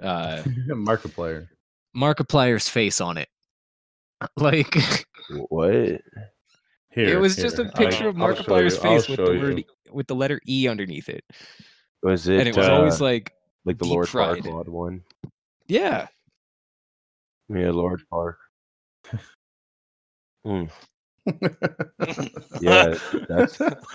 [0.00, 1.48] uh Markiplier.
[1.96, 3.28] Markiplier's face on it.
[4.36, 4.76] Like
[5.48, 5.72] What?
[6.90, 9.40] Here, it was just a picture I- of I'll Markiplier's you, face with the you.
[9.40, 11.24] word E- with the letter E underneath it,
[12.04, 12.38] Was it?
[12.38, 13.32] and it was uh, always like,
[13.64, 14.42] like the deep Lord fried.
[14.42, 15.02] Farquaad one.
[15.68, 16.06] yeah,
[17.48, 18.38] Yeah, Lord Park.
[20.44, 20.64] Hmm.
[22.60, 22.96] Yeah,
[23.28, 23.60] that's.
[23.60, 23.86] Looks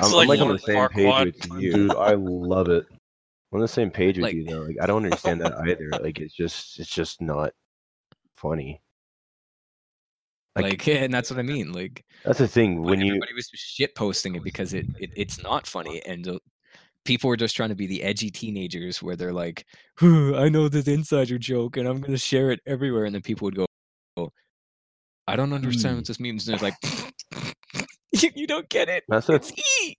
[0.00, 1.72] I'm, like, I'm like on the same page with you.
[1.72, 2.86] Dude, I love it.
[2.90, 4.62] I'm on the same page with Like- you though.
[4.62, 5.90] Like I don't understand that either.
[6.02, 7.52] Like it's just it's just not
[8.36, 8.80] funny.
[10.56, 11.72] Like- like, and that's what I mean.
[11.72, 14.86] Like That's the thing when when you everybody was just shit posting it because it,
[14.98, 16.40] it it's not funny, and
[17.04, 19.66] people were just trying to be the edgy teenagers where they're like,
[20.00, 23.56] I know this insider joke, and I'm gonna share it everywhere, and then people would
[23.56, 23.66] go,
[24.16, 24.30] oh,
[25.26, 25.98] I don't understand Hmm.
[25.98, 26.74] what this means, and it's like,
[28.22, 29.04] you, you don't get it.
[29.08, 29.94] that's It's E.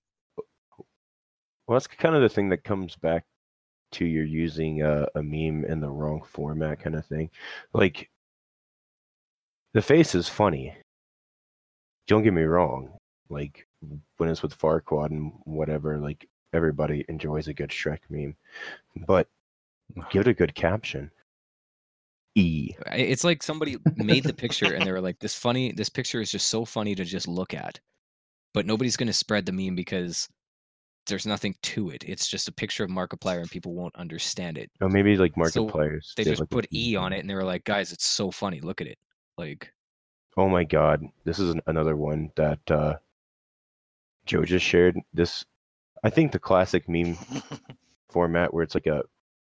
[1.68, 3.24] well, that's kind of the thing that comes back
[3.94, 7.30] to you're using a, a meme in the wrong format kind of thing.
[7.74, 8.10] Like
[9.74, 10.76] the face is funny.
[12.08, 12.92] Don't get me wrong.
[13.30, 13.68] Like
[14.18, 18.36] when it's with Farquaad and whatever, like everybody enjoys a good Shrek meme,
[19.06, 19.28] but
[20.10, 21.12] give it a good caption.
[22.38, 22.72] E.
[22.92, 26.32] It's like somebody made the picture and they were like, "This funny, this picture is
[26.32, 27.80] just so funny to just look at,"
[28.54, 30.28] but nobody's gonna spread the meme because
[31.08, 32.04] there's nothing to it.
[32.06, 34.70] It's just a picture of Markiplier and people won't understand it.
[34.82, 35.70] Oh, maybe like market So.
[36.18, 38.60] They just like, put E on it and they were like, "Guys, it's so funny.
[38.60, 38.98] Look at it."
[39.38, 39.72] Like,
[40.38, 42.96] Oh my god, this is an, another one that uh,
[44.26, 45.00] Joe just shared.
[45.14, 45.46] This,
[46.06, 47.18] I think, the classic meme
[48.12, 49.02] format where it's like a,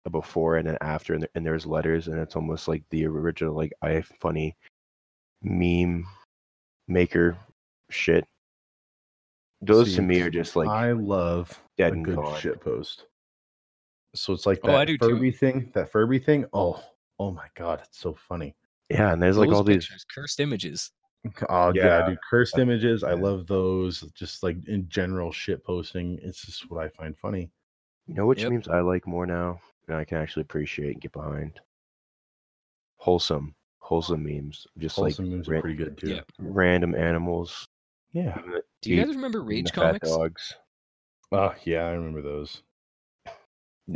[0.06, 3.56] a before and an after, and, and there's letters, and it's almost like the original
[3.56, 4.58] like I funny
[5.42, 6.06] meme
[6.90, 7.38] maker
[7.90, 8.26] shit.
[9.62, 12.40] Those See, to me are just like I love dead a and good gone.
[12.40, 13.06] shit post.
[14.14, 15.32] So it's like Oh, I that do too.
[15.32, 15.72] Thing.
[15.74, 16.44] That Furby thing.
[16.52, 16.84] Oh,
[17.20, 18.54] oh my god, it's so funny.
[18.90, 19.88] Yeah, and there's like those all these.
[20.14, 20.92] cursed images.
[21.50, 22.10] Oh yeah, Yeah.
[22.10, 22.20] dude.
[22.30, 23.04] Cursed images.
[23.04, 24.02] I love those.
[24.14, 26.18] Just like in general shit posting.
[26.22, 27.52] It's just what I find funny.
[28.08, 28.52] You know which Yep.
[28.52, 31.60] memes I like more now, and I can actually appreciate and get behind.
[32.98, 36.16] Wholesome, wholesome memes, just Wholesome like memes are pretty good too.
[36.16, 36.22] Yeah.
[36.40, 37.68] random animals.
[38.12, 38.38] Yeah.
[38.82, 40.10] Do you guys remember Rage Comics?
[40.10, 40.54] dogs.
[41.32, 42.64] Oh yeah, I remember those.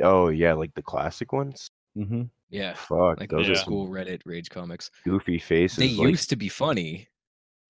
[0.02, 1.70] Oh yeah, like the classic ones.
[1.98, 2.24] Mm-hmm.
[2.50, 3.60] Yeah, Fuck, like those old are Yeah.
[3.62, 4.92] school Reddit Rage Comics.
[5.06, 5.78] goofy faces.
[5.78, 7.08] They like, used to be funny,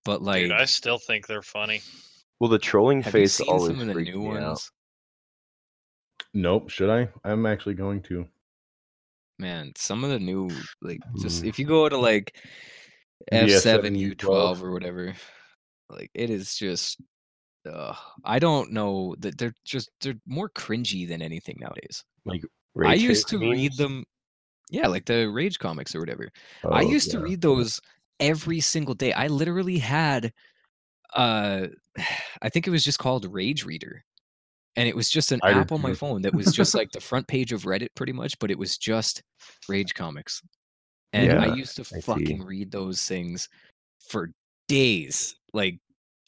[0.05, 1.81] but like, Dude, I still think they're funny.
[2.39, 4.41] well, the trolling have you face seen always some of the freaked new me out.
[4.47, 4.71] ones?
[6.33, 6.69] Nope.
[6.69, 7.09] Should I?
[7.23, 8.25] I'm actually going to.
[9.39, 10.49] Man, some of the new
[10.81, 12.35] like just if you go to like
[13.31, 14.61] The F S7, seven U U12.
[14.61, 15.13] or whatever,
[15.89, 17.01] like it is just.
[17.69, 22.03] Uh, I don't know that they're just they're more cringy than anything nowadays.
[22.25, 22.43] Like,
[22.83, 24.03] I used face to read them,
[24.69, 26.29] yeah, like the Rage comics or whatever.
[26.69, 27.23] I Oh, used to yeah.
[27.23, 27.79] read those
[28.23, 29.13] every single day.
[29.13, 30.33] I literally had,
[31.13, 31.67] uh,
[32.41, 34.03] I think it was just called Rage Reader,
[34.75, 36.91] and it was just an I did app on my phone that was just like
[36.91, 39.21] the front page of Reddit, pretty much, but it was just
[39.69, 40.41] Rage comics,
[41.11, 42.01] and I used to I see.
[42.01, 43.47] fucking read those things
[44.07, 44.31] for
[44.67, 45.35] days.
[45.53, 45.77] Like,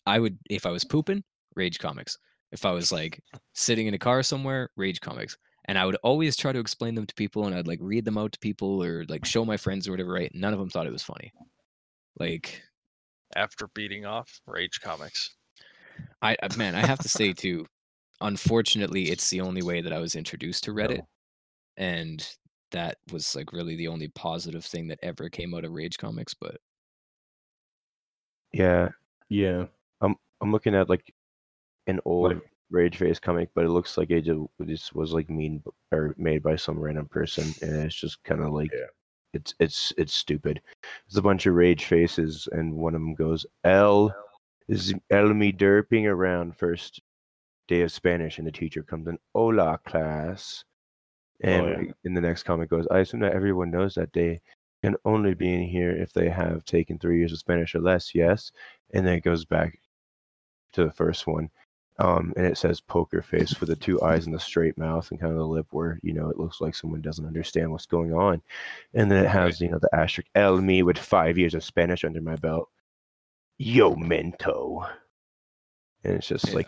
[0.05, 1.23] I would if I was pooping,
[1.55, 2.17] Rage comics.
[2.51, 3.19] If I was like
[3.53, 5.37] sitting in a car somewhere, Rage comics.
[5.67, 8.19] And I would always try to explain them to people and I'd like read them
[8.19, 10.31] out to people or like show my friends or whatever, right?
[10.33, 11.33] None of them thought it was funny.
[12.19, 12.61] Like
[13.35, 15.35] After beating off Rage Comics.
[16.21, 17.65] I I- man, I have to say too,
[18.21, 20.97] unfortunately, it's the only way that I was introduced to Reddit.
[20.99, 21.07] No.
[21.77, 22.27] And
[22.71, 26.33] that was like really the only positive thing that ever came out of Rage Comics.
[26.33, 26.57] But
[28.53, 28.89] Yeah,
[29.29, 29.65] Yeah.
[30.01, 31.13] I'm I'm looking at like
[31.87, 35.29] an old Like- Rage Face comic, but it looks like it ju- just was like
[35.29, 38.87] mean or made by some random person, and it's just kind of like Yeah.
[39.35, 40.61] It's it's it's stupid.
[41.07, 44.15] It's a bunch of Rage Faces, and one of them goes, "L
[44.67, 47.01] is El me derping around first
[47.67, 50.63] day of Spanish," and the teacher comes in, "Hola, class,"
[51.43, 51.93] oh, and yeah.
[52.05, 54.41] in the next comic goes, "I assume that everyone knows that they
[54.81, 58.15] can only be in here if they have taken three years of Spanish or less."
[58.15, 58.51] Yes,
[58.93, 59.79] and then it goes back
[60.73, 61.49] to the first one.
[61.97, 65.19] Um, and it says poker face with the two eyes and the straight mouth and
[65.19, 68.13] kind of the lip where, you know, it looks like someone doesn't understand what's going
[68.13, 68.41] on.
[68.93, 72.03] And then it has, you know, the asterisk El me with five years of Spanish
[72.03, 72.69] under my belt.
[73.57, 74.85] Yo mento.
[76.03, 76.53] And it's just Yeah.
[76.55, 76.67] like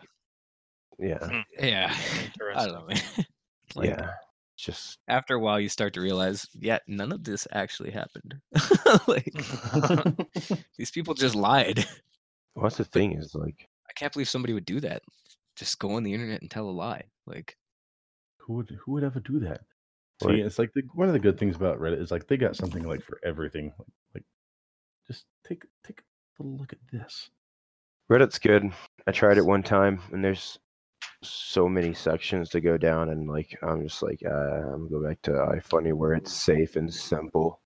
[0.99, 1.17] yeah.
[1.27, 1.39] Hmm.
[1.59, 1.95] yeah,
[2.55, 2.85] I don't know.
[2.87, 3.01] man.
[3.75, 4.11] like, yeah.
[4.55, 8.39] Just After a while, you start to realize, yeah, none of this actually happened.
[9.07, 9.31] like
[10.77, 11.85] these people just lied.
[12.55, 13.65] what's the thing is like I
[13.97, 15.01] can't believe somebody would do that.
[15.55, 17.03] Just go on the internet and tell a lie.
[17.25, 17.57] Like,
[18.39, 19.62] who would who would ever do that?
[20.21, 20.39] See, Right.
[20.39, 22.83] it's like the, one of the good things about Reddit is like they got something
[22.83, 23.73] like for everything.
[23.77, 24.23] Like, like
[25.07, 26.01] just take take
[26.39, 27.29] a look at this.
[28.12, 28.71] Reddit's good.
[29.05, 30.57] I tried it one time and there's
[31.23, 35.07] so many sections to go down and like I'm just like uh, I'm gonna go
[35.07, 37.62] back to iFunny where it's safe and simple.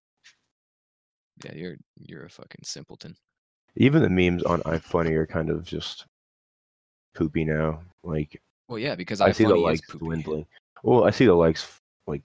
[1.46, 3.16] yeah, you're you're a fucking simpleton.
[3.76, 6.06] Even the memes on iFunny are kind of just
[7.14, 7.82] poopy now.
[8.04, 10.46] Like Well, yeah, because I see the likes dwindling.
[10.84, 12.24] Well, I see the likes like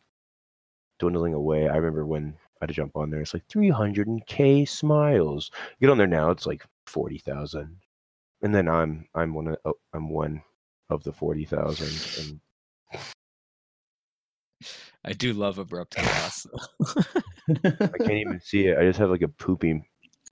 [0.98, 1.68] dwindling away.
[1.68, 5.50] I remember when I had to jump on there, it's like 300k smiles.
[5.80, 7.76] Get on there now, it's like 40,000,
[8.42, 10.42] and then I'm I'm one of, oh, I'm one
[10.88, 12.20] of the 40,000.
[12.20, 12.40] And
[15.04, 16.46] I do love abrupt chaos.
[17.64, 18.78] I can't even see it.
[18.78, 19.84] I just have like a poopy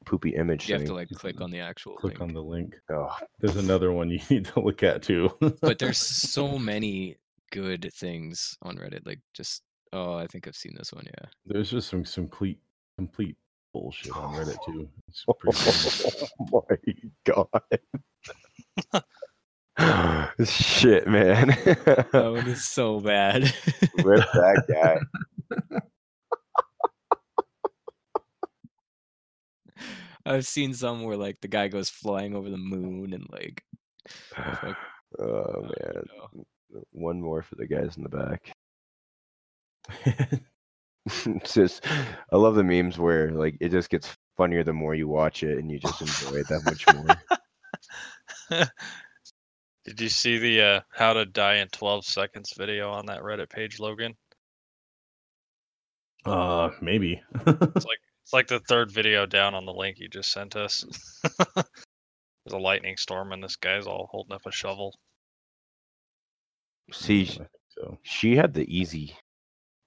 [0.04, 0.68] poopy image.
[0.68, 2.22] you have to like click on the actual Click link.
[2.22, 2.76] on the link.
[2.90, 5.30] Oh, There's another one you need to look at too.
[5.60, 5.98] but there's
[6.32, 7.16] so many
[7.52, 9.06] good things on Reddit.
[9.06, 9.62] Like just
[9.92, 11.04] oh, I think I've seen this one.
[11.06, 11.26] Yeah.
[11.46, 12.58] there's just some some complete
[12.98, 13.36] complete
[13.72, 14.88] bullshit on Reddit too.
[15.08, 15.58] It's oh pretty
[16.52, 16.66] oh
[18.92, 19.02] my god.
[20.46, 21.48] Shit, man.
[21.48, 23.52] That one is so bad.
[24.04, 25.00] Rip that guy.
[30.26, 33.62] I've seen some where like the guy goes flying over the moon and like
[34.34, 34.76] fuck,
[35.18, 36.04] Oh man.
[36.90, 38.52] One more for the guys in the back.
[41.06, 45.06] it's just I love the memes where like it just gets funnier the more you
[45.06, 46.86] watch it and you just enjoy it that much
[48.50, 48.66] more.
[49.84, 53.50] Did you see the uh, how to die in 12 seconds video on that Reddit
[53.50, 54.14] page, Logan?
[56.24, 57.22] uh, maybe.
[57.46, 60.82] It's like it's like the third video down on the link you just sent us.
[61.54, 64.94] There's a lightning storm and this guy's all holding up a shovel.
[66.90, 67.26] See,
[67.68, 67.98] so.
[68.02, 69.14] she had the easy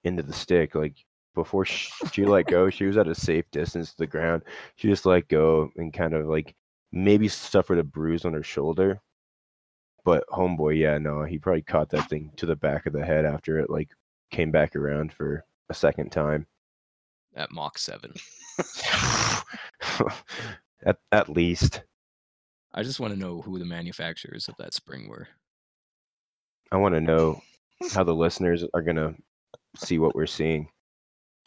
[0.04, 0.76] end of the stick.
[0.76, 0.94] Like
[1.34, 4.42] before she, she let go, she was at a safe distance to the ground.
[4.76, 6.54] She just let go and kind of like
[6.92, 9.00] maybe suffered a bruise on her shoulder.
[10.04, 13.24] But homeboy, yeah, no, he probably caught that thing to the back of the head
[13.24, 13.88] after it like
[14.30, 16.46] came back around for a second time.
[17.34, 18.12] At Mach seven.
[20.84, 21.82] at at least.
[22.74, 25.28] I just want to know who the manufacturers of that spring were.
[26.70, 27.40] I want to know
[27.92, 29.14] how the listeners are gonna
[29.76, 30.68] see what we're seeing.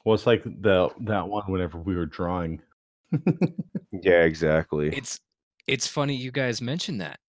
[0.06, 2.62] Well, it's like the that one whenever we were drawing.
[3.92, 4.90] Yeah, exactly.
[4.96, 5.20] It's
[5.68, 7.20] it's funny you guys mentioned that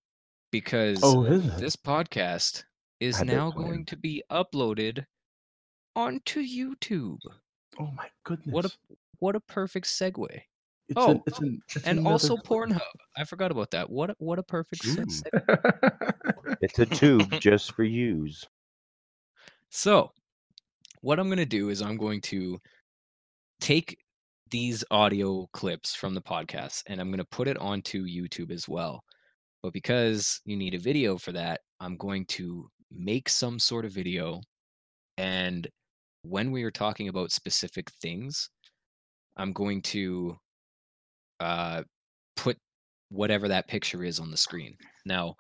[0.53, 2.65] because oh, this podcast
[3.01, 5.05] is now going to be uploaded
[5.97, 7.19] onto YouTube.
[7.81, 8.53] Oh my goodness!
[8.53, 8.71] What a
[9.19, 10.27] what a perfect segue.
[10.89, 12.69] It's oh, an, it's an, it's and also clip.
[12.71, 12.81] Pornhub.
[13.17, 13.89] I forgot about that.
[13.89, 15.23] What a, what a perfect se- Mm.
[15.23, 16.57] segue.
[16.61, 18.45] It's a tube just for use.
[19.71, 20.13] So,
[21.01, 22.61] what I'm going to do is I'm going to
[23.61, 23.97] take
[24.51, 28.69] these audio clips from the podcast and I'm going to put it onto YouTube as
[28.69, 29.03] well.
[29.63, 33.93] But because you need a video for that, I'm going to make some sort of
[33.93, 34.41] video.
[35.17, 35.67] And
[36.23, 38.49] when we are talking about specific things,
[39.37, 40.37] I'm going to
[41.41, 41.83] uh,
[42.37, 42.57] put
[43.11, 44.77] whatever that picture is on the screen.
[45.05, 45.35] Now,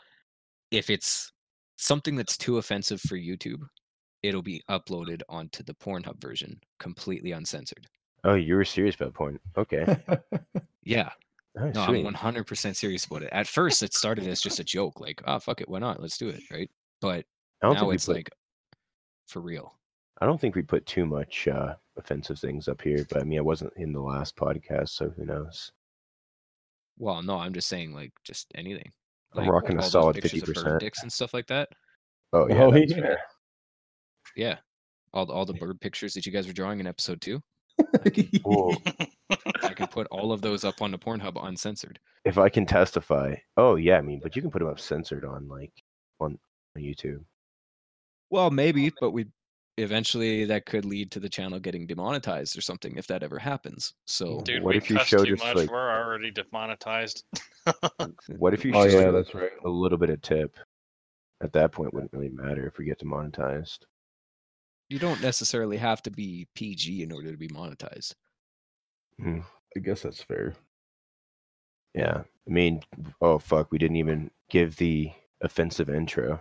[0.70, 1.32] if it's
[1.76, 3.60] something that's too offensive for YouTube,
[4.22, 7.86] it'll be uploaded onto the Pornhub version, completely uncensored.
[8.24, 9.38] Oh, you were serious about porn.
[9.56, 9.84] Okay.
[10.84, 11.10] Yeah,
[11.58, 12.06] Oh, no, sweet.
[12.06, 13.28] I'm 100% serious about it.
[13.30, 16.00] At first, it started as just a joke, like, oh fuck it, why not?
[16.00, 16.70] Let's do it, right?
[17.00, 17.24] But
[17.62, 18.30] I now it's put, like
[19.28, 19.78] for real.
[20.22, 23.38] I don't think we put too much uh, offensive things up here, but I mean,
[23.38, 25.72] I wasn't in the last podcast, so who knows?
[26.98, 28.90] Well, no, I'm just saying like just anything.
[29.34, 30.78] I'm Like, rocking a solid pictures of bird 50%.
[30.78, 31.68] dicks and stuff like that.
[32.32, 33.14] Oh yeah, Oh, yeah.
[34.36, 34.56] Yeah,
[35.12, 37.42] all the- all the bird pictures that you guys were drawing in episode two.
[38.44, 38.76] Well,
[39.62, 41.98] I can put all of those up on the Pornhub uncensored.
[42.24, 45.24] if I can testify, oh yeah, I mean, but you can put them up censored
[45.24, 45.72] on like
[46.20, 46.38] on,
[46.76, 47.24] on YouTube.
[48.30, 49.26] Well, maybe, but we
[49.82, 53.94] eventually that could lead to the channel getting demonetized or something if that ever happens.
[54.06, 55.56] So Dude, What we if you cuss show too just, much.
[55.56, 57.24] like- We're already demonetized.
[58.38, 59.50] What if you oh show yeah, like, that's right.
[59.64, 60.56] a little bit of tip?
[61.42, 63.86] At that point, wouldn't really matter if we get demonetized.
[64.88, 68.14] you don't necessarily have to be PG in order to be monetized.
[69.20, 69.40] Hmm,
[69.76, 70.54] I guess that's fair.
[71.94, 72.82] Yeah, I mean,
[73.20, 75.10] oh fuck, we didn't even give the
[75.42, 76.40] offensive intro.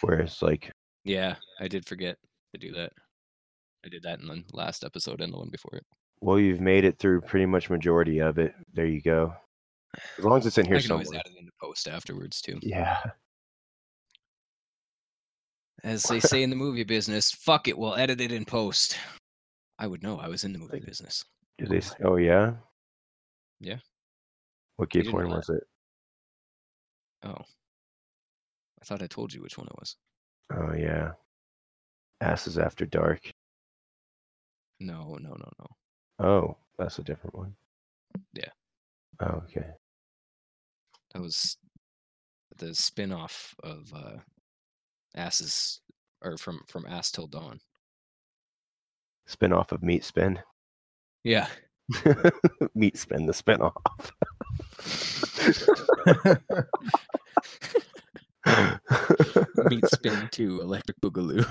[0.00, 0.72] Whereas, like,
[1.04, 2.16] Yeah, I did forget
[2.52, 2.92] to do that.
[3.84, 5.86] I did that in the last episode and the one before it.
[6.20, 8.54] well, you've made it through pretty much majority of it.
[8.74, 9.32] There you go.
[10.18, 11.22] As long as it's in here I can always somewhere.
[11.24, 12.58] add it into post afterwards too.
[12.62, 12.98] Yeah.
[15.82, 18.98] As they say in the movie business, fuck it, we'll edit it in post.
[19.78, 20.18] I would know.
[20.18, 21.24] I was in the movie business.
[21.58, 21.80] Do they?
[22.04, 22.52] Oh yeah.
[23.60, 23.78] Yeah.
[24.76, 25.62] What gay porn was it?
[27.22, 27.44] Oh,
[28.80, 29.96] I thought I told you which one it was.
[30.52, 31.12] Oh yeah.
[32.20, 33.30] Asses After Dark.
[34.80, 35.66] No, no, no, no.
[36.26, 37.54] Oh, that's a different one.
[38.34, 38.50] Yeah.
[39.20, 39.66] Oh, okay.
[41.12, 41.56] That was
[42.56, 44.16] the spin-off of uh,
[45.14, 45.80] Asses,
[46.22, 47.60] or from from Ass Till Dawn.
[49.26, 50.38] Spin off of Meat Spin.
[51.24, 51.46] Yeah.
[52.74, 54.12] Meat Spin, the spin off.
[59.68, 61.46] Meat Spin 2, Electric Boogaloo.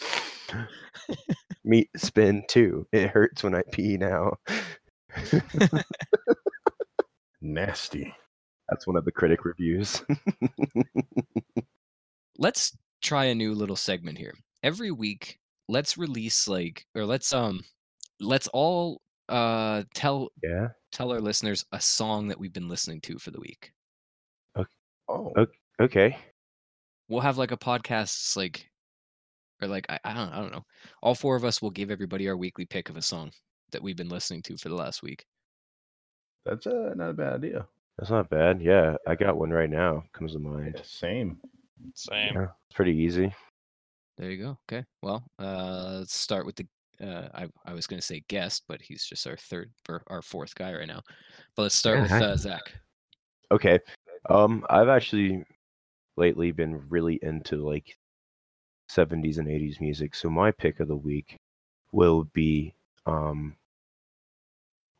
[1.64, 2.86] Meat Spin 2.
[2.92, 4.34] It hurts when I pee now.
[7.40, 8.14] Nasty.
[8.68, 10.02] That's one of the critic reviews.
[12.38, 14.34] let's try a new little segment here.
[14.62, 17.62] Every week, let's release like or let's um
[18.20, 20.68] let's all uh tell yeah.
[20.92, 23.72] tell our listeners a song that we've been listening to for the week.
[25.08, 25.52] Oh, Okay.
[25.80, 26.18] Okay.
[27.08, 28.68] We'll have like a podcast like
[29.62, 30.64] or like I, I don't I don't know.
[31.02, 33.30] All four of us will give everybody our weekly pick of a song
[33.72, 35.24] that we've been listening to for the last week.
[36.44, 37.66] that's uh, not a bad idea.
[37.98, 38.60] That's not bad.
[38.60, 40.04] Yeah, I got one right now.
[40.12, 40.74] Comes to mind.
[40.76, 41.38] Yeah, same.
[41.94, 42.34] Same.
[42.34, 43.32] Yeah, it's pretty easy.
[44.18, 44.58] There you go.
[44.68, 44.84] Okay.
[45.02, 46.66] Well, uh let's start with the
[47.02, 50.54] uh I I was gonna say guest, but he's just our third or our fourth
[50.54, 51.02] guy right now.
[51.54, 52.72] But let's start Yeah, with uh, Zach.
[53.50, 53.78] Okay.
[54.28, 55.44] Um, I've actually
[56.16, 57.96] lately been really into like
[58.90, 60.14] 70s and 80s music.
[60.14, 61.36] So my pick of the week
[61.92, 62.74] will be
[63.06, 63.56] um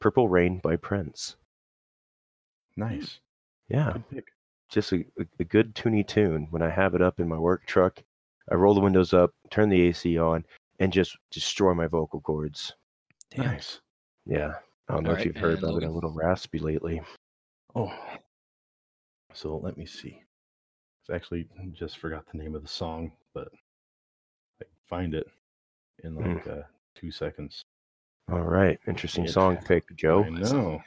[0.01, 1.37] Purple Rain by Prince.
[2.77, 3.19] Nice.
[3.69, 4.25] Yeah, Good pick.
[4.71, 6.47] just a, a, a good toony tune.
[6.51, 8.03] When I have it up in my work truck,
[8.51, 10.45] I roll the windows up, turn the AC on,
[10.79, 12.73] and just destroy my vocal cords.
[13.31, 13.47] Damn.
[13.47, 13.81] Nice.
[14.27, 14.53] Yeah.
[14.89, 17.01] I don't know if you've heard, but I've been a little raspy lately.
[17.75, 17.93] Oh.
[19.35, 20.23] So let me see.
[21.11, 23.49] I actually just forgot the name of the song, but
[24.61, 25.27] I find it
[26.05, 26.35] in Mm.
[26.37, 26.63] like uh,
[26.95, 27.63] two seconds.
[28.31, 28.79] All right.
[28.87, 30.25] Interesting It- song pick, Joe.
[30.25, 30.83] I know.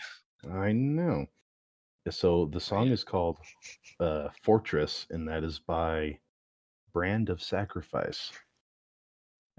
[0.52, 1.26] I know.
[2.10, 3.38] So the song is called
[4.00, 6.18] uh, Fortress, and that is by
[6.94, 8.32] Brand of Sacrifice.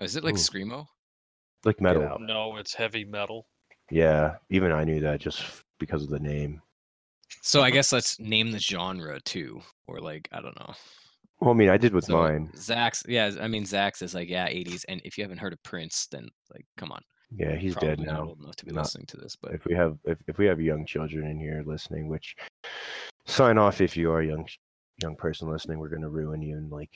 [0.00, 0.38] Is it like Ooh.
[0.38, 0.86] screamo?
[1.64, 2.02] Like metal.
[2.04, 2.20] out.
[2.22, 3.46] No, it's heavy metal.
[3.90, 5.42] Yeah, even I knew that just
[5.78, 6.60] because of the name.
[7.42, 10.74] So I guess let's name the genre too, or like I don't know.
[11.40, 12.51] Well, I mean, I did with So mine.
[12.57, 15.62] Zach's, yeah, I mean Zach's is like yeah, 80s, and if you haven't heard of
[15.62, 17.01] Prince, then like come on,
[17.34, 18.28] Yeah, he's dead probably not now.
[18.28, 19.36] old enough to be Not- listening to this.
[19.40, 22.34] But If we have if, if we have young children in here listening, which
[23.26, 24.46] sign off if you are a young
[25.03, 26.90] young person listening, we're gonna ruin you in like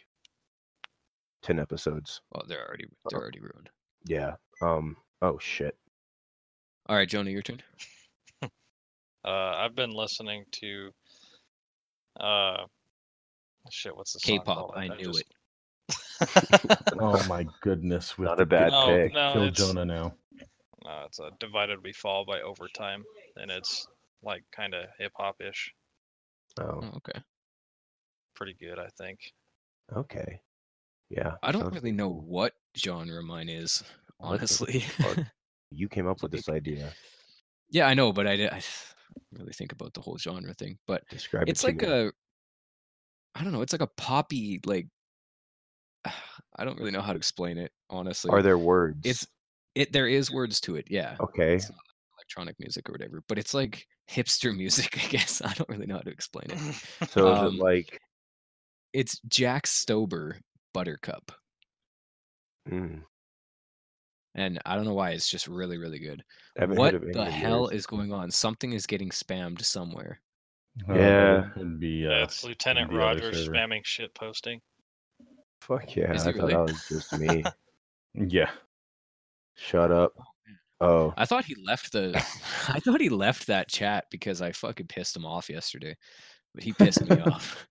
[1.45, 2.21] ten episodes.
[2.33, 3.71] well, they're already they're already ruined.
[4.05, 4.35] Yeah.
[4.61, 4.97] Um.
[5.23, 5.77] Oh shit.
[6.89, 7.63] All right, Jonah, your turn.
[9.27, 10.91] Uh, I've been listening to
[12.21, 12.65] uh,
[13.71, 13.97] shit.
[13.97, 14.57] What's the song K-pop.
[14.59, 14.73] called?
[14.77, 18.19] I knew just- Oh my goodness!
[18.19, 19.15] With Not a bad No, pick.
[19.15, 20.13] no, Kill it's, Jonah now.
[20.85, 23.03] no, it's a Divided We Fall by Overtime,
[23.37, 23.87] and it's
[24.23, 25.73] like kind of hip hop ish.
[26.61, 26.81] Oh.
[26.83, 27.19] Oh, okay.
[28.37, 29.19] pretty good, I think.
[29.97, 30.39] Okay.
[31.11, 31.33] Yeah.
[31.43, 33.83] I don't sounds- really know what genre mine is,
[34.21, 34.85] honestly.
[35.77, 36.93] You came up with this idea.
[37.69, 40.79] yeah, I know, but I, di- I didn't really think about the whole genre thing.
[40.87, 42.13] But Describe it's it like a,
[43.35, 44.87] I don't know, it's like a poppy like.
[46.57, 48.31] I don't really know how to explain it, honestly.
[48.31, 49.01] Are there words?
[49.05, 49.27] It's
[49.75, 49.93] it.
[49.93, 50.87] There is words to it.
[50.89, 51.17] Yeah.
[51.19, 51.55] okay.
[51.57, 51.73] It's
[52.17, 54.97] electronic music or whatever, but it's like hipster music.
[55.05, 57.11] I guess I don't really know how to explain it.
[57.11, 58.01] So is um, it like
[58.93, 60.37] It's Jack Stauber
[60.75, 61.33] Buttercup,
[62.71, 63.01] mm,
[64.35, 65.13] and I don't know why.
[65.13, 66.23] It's just really, really good.
[66.59, 67.73] What heard of any the hell yours.
[67.73, 68.31] is going on?
[68.31, 70.21] Something is getting spammed somewhere.
[70.89, 71.49] Oh, Yeah.
[71.57, 74.61] It'd be, uh, Yeah, it's Lieutenant the other Rogers spamming shit posting.
[75.61, 76.13] Fuck yeah!
[76.13, 76.55] Is I it thought really?
[76.55, 77.45] that was just me.
[78.15, 78.51] yeah.
[79.57, 80.13] Shut up.
[80.81, 82.11] Oh, I thought he left the.
[82.69, 85.97] I thought he left that chat because I fucking pissed him off yesterday,
[86.55, 87.67] but he pissed me off.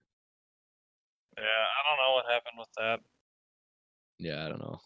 [1.38, 1.73] Yeah, I don't know
[2.24, 3.00] what happened with that.
[4.20, 4.80] Yeah, I don't know.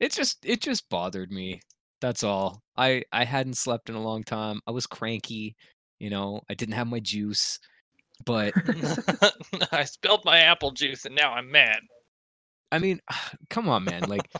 [0.00, 1.60] It just it just bothered me.
[2.00, 2.62] That's all.
[2.76, 4.60] I I hadn't slept in a long time.
[4.66, 5.56] I was cranky,
[5.98, 6.40] you know.
[6.50, 7.58] I didn't have my juice,
[8.24, 8.52] but
[9.72, 11.78] I spilled my apple juice and now I'm mad.
[12.70, 13.00] I mean,
[13.50, 14.02] come on, man.
[14.02, 14.30] Like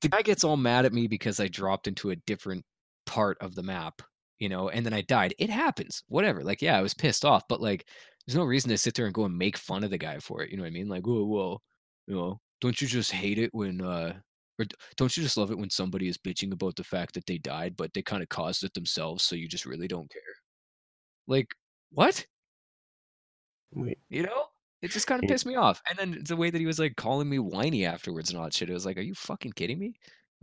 [0.00, 2.64] the guy gets all mad at me because I dropped into a different
[3.06, 4.02] part of the map,
[4.40, 5.34] you know, and then I died.
[5.38, 6.02] It happens.
[6.08, 6.42] Whatever.
[6.42, 7.86] Like, yeah, I was pissed off, but like
[8.26, 10.42] there's no reason to sit there and go and make fun of the guy for
[10.42, 10.50] it.
[10.50, 10.88] You know what I mean?
[10.88, 11.62] Like, oh well,
[12.06, 14.14] you know, don't you just hate it when uh
[14.58, 14.66] or
[14.96, 17.76] don't you just love it when somebody is bitching about the fact that they died,
[17.76, 20.22] but they kind of caused it themselves, so you just really don't care?
[21.26, 21.48] Like,
[21.90, 22.26] what?
[23.74, 23.98] wait.
[24.08, 24.44] You know?
[24.82, 25.80] It just kind of pissed me off.
[25.88, 28.52] And then the way that he was like calling me whiny afterwards and all that
[28.52, 29.94] shit, it was like, are you fucking kidding me?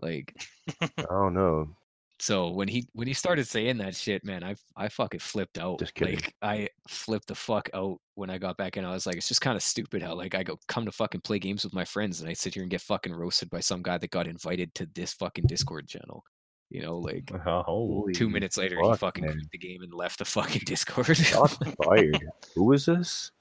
[0.01, 0.34] Like,
[0.82, 1.75] I don't know.
[2.20, 5.80] So when he when he started saying that shit, man, I I fucking flipped out.
[5.80, 6.15] Just kidding.
[6.15, 8.84] Like I flipped the fuck out when I got back in.
[8.86, 11.22] I was like, it's just kind of stupid how like I go come to fucking
[11.22, 13.82] play games with my friends and I sit here and get fucking roasted by some
[13.82, 16.24] guy that got invited to this fucking Discord channel.
[16.70, 19.34] You know, like Oh, two Holy minutes later, he fucking man.
[19.34, 21.15] quit the game and left the fucking Discord.
[21.17, 22.20] Shots fired.
[22.55, 23.32] Who is this?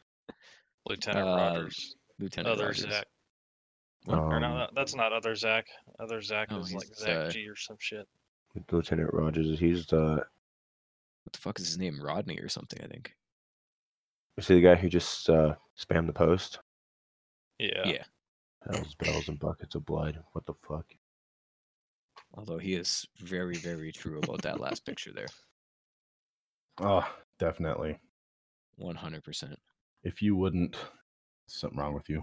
[0.88, 1.94] Lieutenant Uh, Rogers.
[2.18, 2.90] Lieutenant Other Rogers.
[2.90, 3.06] Zach.
[4.04, 4.18] What?
[4.18, 5.66] or no, Um, that- that's not other Zach.
[6.00, 8.08] Other Zach No, is like Zach uh, G or some shit.
[8.70, 9.58] Lieutenant Rogers.
[9.58, 10.24] He's the
[11.24, 12.00] What the fuck is his name?
[12.02, 13.14] Rodney or something, I think.
[14.36, 16.58] is he the guy who just uh, spammed the post?
[17.58, 17.86] Yeah.
[17.86, 18.04] yeah.
[18.70, 20.18] Hells bells and buckets of blood.
[20.32, 20.86] What the fuck?
[22.34, 25.28] Although he is very, very true about that last picture there.
[26.80, 27.98] oh, definitely.
[28.76, 29.58] One hundred percent.
[30.04, 30.76] If you wouldn't,
[31.46, 32.22] something wrong with you.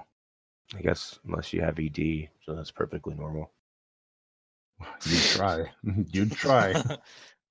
[0.76, 3.52] I guess unless you have ED, so that's perfectly normal.
[5.06, 5.72] You'd try.
[6.12, 6.74] You'd try.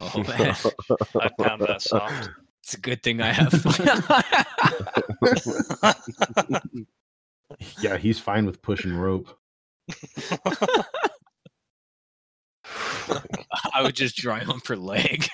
[0.01, 0.55] Oh man.
[1.21, 2.29] I found that soft.
[2.65, 3.53] It's a good thing I have
[7.81, 9.39] yeah, he's fine with pushing rope.
[13.73, 15.29] I would just dry hump her leg.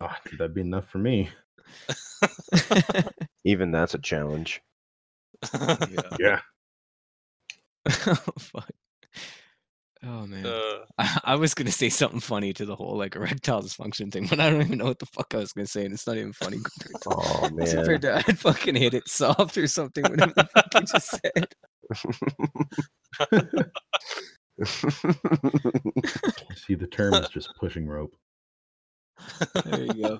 [0.00, 1.30] Ah, that'd be enough for me.
[3.44, 4.60] Even that's a challenge.
[5.54, 6.16] yeah.
[6.20, 6.40] Yeah.
[8.06, 8.70] oh, fuck.
[10.04, 10.44] Oh man.
[10.44, 14.26] Uh, I, I was gonna say something funny to the whole like erectile dysfunction thing,
[14.26, 16.16] but I don't even know what the fuck I was gonna say, and it's not
[16.16, 17.66] even funny compared to, Oh man.
[17.66, 20.04] compared to I'd fucking hit it soft or something.
[20.04, 21.48] Whatever the fuck you just said.
[26.56, 28.14] See, the term is just pushing rope.
[29.64, 30.18] There you go.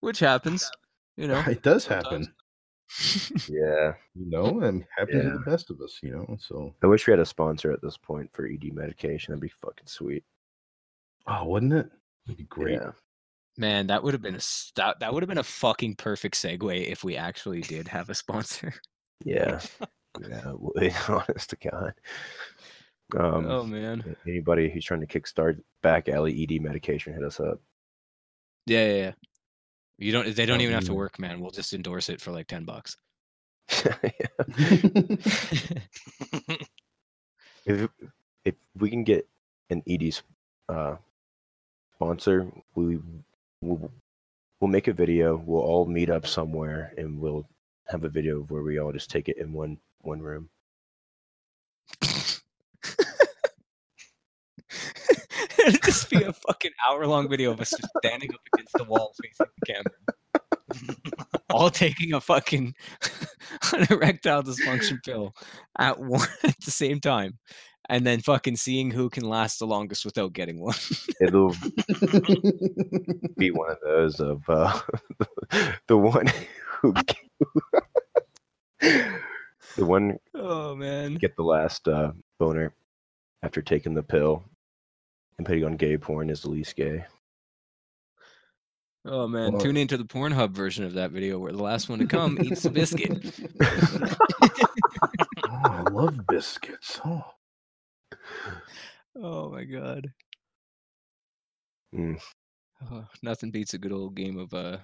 [0.00, 0.70] Which happens,
[1.16, 1.40] you know.
[1.46, 2.32] It does happen.
[3.48, 3.94] Yeah.
[4.14, 5.34] You know, and happens to Yeah.
[5.34, 6.36] the best of us, you know.
[6.40, 9.32] So, I wish we had a sponsor at this point for ED medication.
[9.32, 10.24] That'd be fucking sweet.
[11.26, 11.90] oh, wouldn't it?
[12.26, 12.80] It'd be great.
[12.80, 12.92] Yeah.
[13.56, 14.40] Man, that would have been a
[14.76, 18.14] that, that would have been a fucking perfect segue if we actually did have a
[18.14, 18.72] sponsor.
[19.24, 19.60] Yeah.
[20.28, 20.52] yeah.
[20.54, 21.92] would, Honest to God.
[23.18, 24.16] Um, oh man.
[24.26, 27.60] Anybody who's trying to kickstart back alley ED medication, hit us up.
[28.66, 29.12] Yeah, yeah, yeah.
[30.00, 31.40] You don't they don't Oh, even have to work, man.
[31.40, 32.96] We'll just endorse it for like 10 bucks.
[37.66, 37.88] if
[38.44, 39.28] if we can get
[39.68, 40.14] an ED
[40.68, 40.96] uh,
[41.94, 42.98] sponsor, we
[43.60, 43.92] we'll,
[44.60, 45.36] we'll make a video.
[45.36, 47.46] We'll all meet up somewhere, and we'll
[47.86, 50.48] have a video where we all just take it in one one room.
[55.66, 58.84] It'd just be a fucking hour long video of us just standing up against the
[58.84, 60.96] wall facing the camera.
[61.50, 62.74] All taking a fucking
[63.72, 65.34] an erectile dysfunction pill
[65.78, 67.38] at one at the same time.
[67.88, 70.76] And then fucking seeing who can last the longest without getting one.
[71.20, 71.54] It'll
[73.36, 74.80] be one of those of uh,
[75.88, 76.32] the one
[76.80, 76.94] who
[78.80, 81.14] the one Oh man.
[81.14, 82.72] get the last uh, boner
[83.42, 84.44] after taking the pill
[85.40, 87.02] and putting on gay porn is the least gay.
[89.06, 89.52] Oh man.
[89.52, 92.36] Well- Tune into the Pornhub version of that video where the last one to come
[92.42, 93.40] eats the biscuit.
[95.52, 97.00] Oh, I love biscuits.
[97.04, 97.22] Oh.
[99.16, 100.12] oh my god.
[101.94, 102.20] Mm.
[102.90, 104.78] Oh, nothing beats a good old game of uh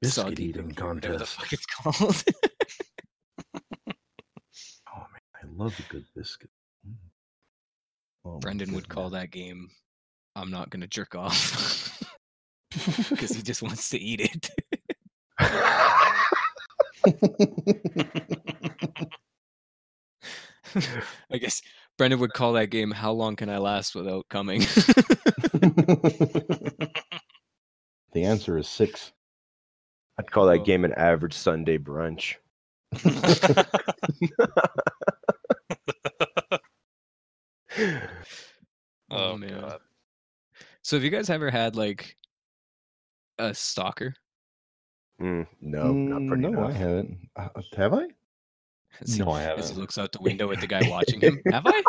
[0.00, 1.34] Biscuit soggy eating cookie, whatever the contest.
[1.40, 2.24] fuck it's called.
[4.94, 6.50] Oh man, I love a good biscuit.
[8.24, 9.70] Oh, Brendan would call that game
[10.34, 12.02] I'm not gonna jerk off
[13.10, 14.50] because he just wants to eat it.
[21.30, 21.60] I guess
[21.98, 26.90] Brendan would call that game "How long can I last without coming?" the
[28.14, 29.12] answer is six.
[30.18, 32.36] I'd call that game an average Sunday brunch.
[39.10, 39.60] Oh, man.
[39.60, 39.78] god.
[40.82, 42.16] so, have you guys ever had like
[43.38, 44.14] a stalker?
[45.20, 47.28] Mm, no, not pretty no, I haven't.
[47.36, 48.06] Uh, have I?
[49.00, 49.78] As he, No, I as he haven't.
[49.78, 51.40] looks out the window at the guy watching him.
[51.50, 51.82] Have I?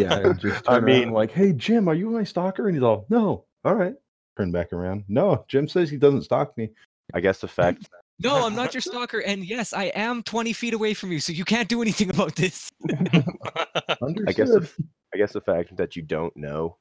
[0.00, 3.04] Yeah, and just I mean- like, "Hey, Jim, are you my stalker?" And he's all,
[3.10, 3.92] "No." All right.
[4.38, 5.04] Turn back around.
[5.08, 6.70] No, Jim says he doesn't stalk me.
[7.12, 7.86] I guess the fact
[8.18, 11.32] no, I'm not your stalker, and yes, I am 20 feet away from you, so
[11.32, 12.70] you can't do anything about this.
[12.90, 14.80] I guess the, f-
[15.14, 16.76] I guess the fact that you don't know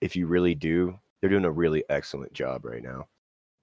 [0.00, 3.06] if you really do, they're doing a really excellent job right now.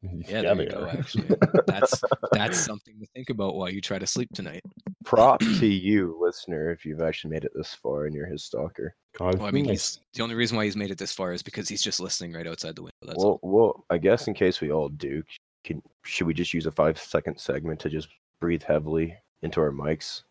[0.30, 0.88] Yeah, there you go.
[0.88, 1.28] Actually,
[1.67, 2.01] that's
[2.32, 4.61] that's something to think about while you try to sleep tonight.
[5.03, 8.95] Props to you, listener, if you've actually made it this far and you're his stalker.
[9.17, 11.43] God, Well, I mean, he's the only reason why he's made it this far is
[11.43, 12.93] because he's just listening right outside the window.
[13.05, 15.22] That's well, well, I guess in case we all do,
[15.64, 18.07] can should we just use a five second segment to just
[18.39, 20.24] breathe heavily into our mics?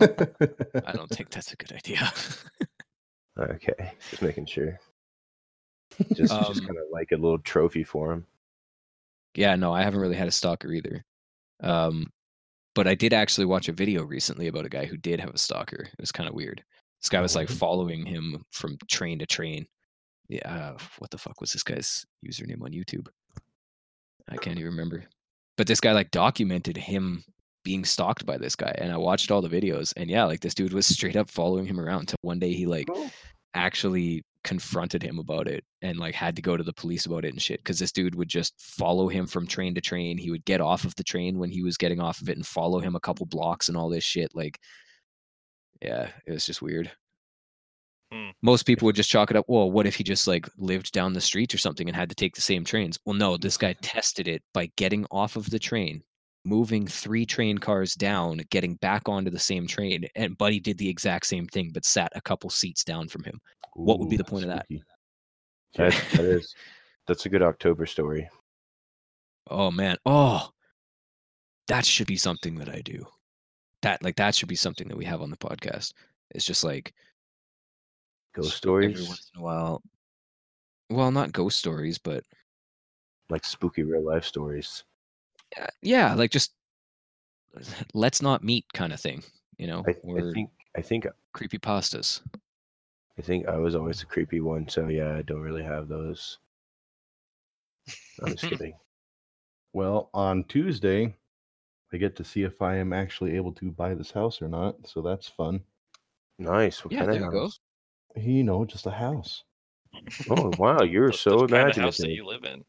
[0.00, 2.12] I don't think that's a good idea.
[3.38, 4.80] Okay, just making sure.
[6.14, 8.24] Just, just Um, kind of like a little trophy for him.
[9.34, 11.04] yeah, no, I haven't really had a stalker either.
[11.62, 12.10] Um,
[12.74, 15.38] but I did actually watch a video recently about a guy who did have a
[15.38, 15.82] stalker.
[15.82, 16.64] It was kind of weird.
[17.02, 19.66] This guy Oh, was like following him from train to train.
[20.30, 23.06] Yeah, uh, what the fuck was this guy's username on YouTube?
[24.28, 25.04] I can't even remember.
[25.56, 27.24] But this guy like documented him
[27.64, 30.54] being stalked by this guy, and I watched all the videos, and yeah, like this
[30.54, 32.88] dude was straight up following him around until one day he like
[33.54, 37.32] actually confronted him about it and like had to go to the police about it
[37.32, 40.16] and shit because this dude would just follow him from train to train.
[40.16, 42.46] He would get off of the train when he was getting off of it and
[42.46, 44.60] follow him a couple blocks and all this shit like
[45.82, 46.90] yeah it was just weird
[48.12, 48.30] Hmm.
[48.40, 51.12] most people would just chalk it up well what if he just like lived down
[51.12, 53.74] the street or something and had to take the same trains well no this guy
[53.82, 56.00] tested it by getting off of the train
[56.44, 60.88] moving three train cars down getting back onto the same train and buddy did the
[60.88, 63.40] exact same thing but sat a couple seats down from him
[63.76, 64.66] what would be the point of that?
[65.76, 66.54] That, that is,
[67.06, 68.28] that's a good October story.
[69.50, 69.96] Oh man.
[70.06, 70.48] Oh.
[71.68, 73.06] That should be something that I do.
[73.82, 75.92] That like that should be something that we have on the podcast.
[76.30, 76.94] It's just like
[78.36, 79.82] Ghost every stories, once in a while.
[80.90, 82.24] Well, not ghost stories, but
[83.28, 84.82] like spooky real life stories.
[85.60, 86.52] uh, yeah, like just
[87.94, 89.22] let's not meet kind of thing,
[89.58, 92.20] you know, I, I think I think creepy pastas.
[93.18, 96.38] I think I was always a creepy one, so yeah, I don't really have those.
[98.20, 98.74] I'm just kidding.
[99.72, 101.16] Well, on Tuesday,
[101.92, 104.86] I get to see if I am actually able to buy this house or not.
[104.88, 105.64] So that's fun.
[106.38, 106.84] Nice.
[106.84, 107.60] What Yeah, kind there of house?
[108.16, 109.44] You know, just a house.
[110.30, 112.64] Oh wow, you're The- so the kind of house that you live in.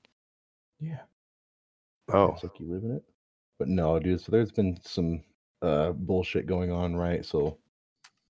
[0.79, 0.99] Yeah.
[2.13, 3.03] Oh, It's like you live in it.
[3.59, 4.21] But no, dude.
[4.21, 5.23] So there's been some
[5.61, 7.25] uh bullshit going on, right?
[7.25, 7.57] So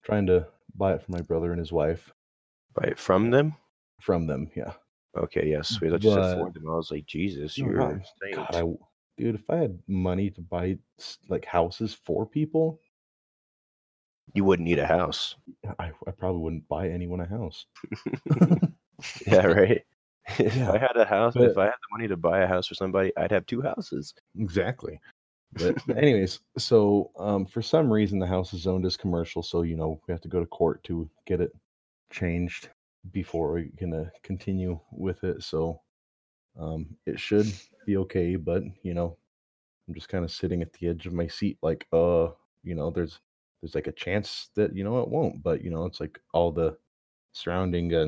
[0.04, 2.12] trying to buy it for my brother and his wife
[2.82, 3.56] right from them.
[4.00, 4.50] from them.
[4.56, 4.74] Yeah.
[5.18, 5.82] Okay, yes.
[5.82, 6.70] We thought you said for them.
[6.70, 8.36] I was like, Jesus, No, you're not- a saint.
[8.36, 8.62] God, I,
[9.18, 10.78] dude, if I had money to buy
[11.28, 12.80] like houses for people,
[14.34, 15.36] You wouldn't need a house.
[15.80, 17.66] I, I probably wouldn't buy anyone a house.
[19.28, 19.84] yeah, right.
[20.40, 22.68] if Yeah, I had a house, if I had the money to buy a house
[22.68, 24.14] for somebody, I'd have two houses.
[24.38, 25.00] Exactly.
[25.54, 29.76] But anyways, so um, for some reason the house is zoned as commercial, so you
[29.78, 31.52] know we have to go to court to get it
[32.12, 32.70] changed
[33.12, 35.44] before we can uh, continue with it.
[35.44, 35.82] So
[36.60, 37.48] um, it should
[37.86, 39.18] be okay, but you know,
[39.88, 42.30] I'm just kind of sitting at the edge of my seat, like, uh,
[42.64, 43.20] you know, there's
[43.62, 46.52] there's like a chance that you know it won't, but you know, it's like all
[46.52, 46.78] the
[47.34, 48.08] surrounding uh,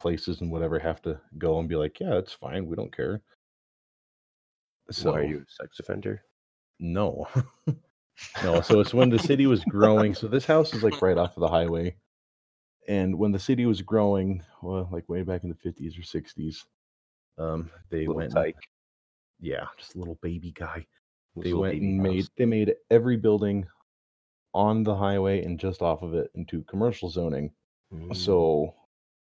[0.00, 3.20] places and whatever have to go and be like, yeah, it's fine, we don't care.
[4.90, 6.22] So Why are you a sex offender?
[6.78, 7.26] no,
[8.44, 8.60] no.
[8.62, 10.14] So it's when the city was growing.
[10.14, 11.96] So this house is like right off of the highway,
[12.88, 16.64] and when the city was growing, well, like way back in the fifties or sixties,
[17.36, 18.32] um, they Little went.
[18.32, 18.56] tyke.
[19.40, 20.86] Yeah, just a little baby guy.
[21.36, 23.66] They went and made they made every building
[24.54, 27.52] on the highway and just off of it into commercial zoning.
[27.92, 28.14] Mm.
[28.16, 28.74] So,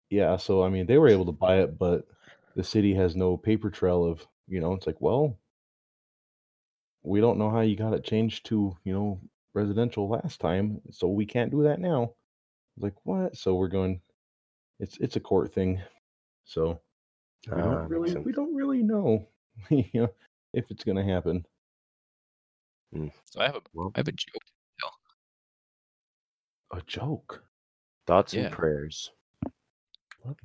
[0.09, 2.07] yeah, so I mean, they were able to buy it, but
[2.55, 5.37] the city has no paper trail of, you know, it's like, well,
[7.03, 9.21] we don't know how you got it changed to, you know,
[9.53, 12.13] residential last time, so we can't do that now.
[12.77, 13.37] Like, what?
[13.37, 14.01] So we're going,
[14.79, 15.81] it's it's a court thing.
[16.45, 16.81] So
[17.53, 19.27] we Ah, don't really we don't really know,
[19.71, 20.13] you know,
[20.53, 21.45] if it's gonna happen.
[23.25, 24.43] So I have a Well, I have a joke.
[26.71, 27.43] A joke.
[28.07, 28.43] thoughts Yeah.
[28.43, 29.11] and prayers.
[30.21, 30.35] What?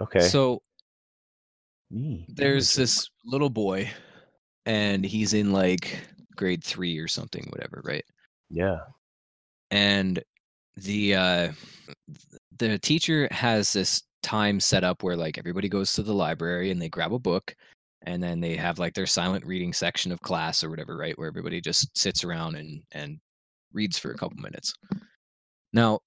[0.00, 0.20] Okay.
[0.20, 0.62] So
[1.90, 2.26] Me.
[2.28, 2.76] There's joke.
[2.76, 3.90] this little boy,
[4.66, 5.98] and he's in like
[6.36, 8.04] grade three or something, whatever, right?
[8.50, 8.78] yeah.
[9.70, 10.22] and
[10.76, 11.52] the uh
[12.58, 16.80] the teacher has this time set up where like everybody goes to the library and
[16.80, 17.54] they grab a book
[18.06, 21.28] and then they have like their silent reading section of class or whatever right where
[21.28, 23.18] everybody just sits around and and
[23.72, 24.72] reads for a couple minutes
[25.72, 25.98] now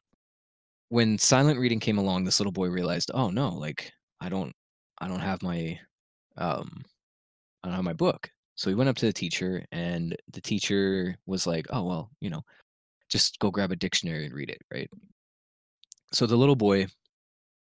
[0.89, 4.53] when silent reading came along this little boy realized oh no like i don't
[4.99, 5.78] i don't have my
[6.38, 6.84] um
[7.64, 11.16] i don't have my book so he went up to the teacher and the teacher
[11.26, 12.43] was like oh well you know
[13.12, 14.89] just go grab a dictionary and read it, right?
[16.14, 16.88] So the little boy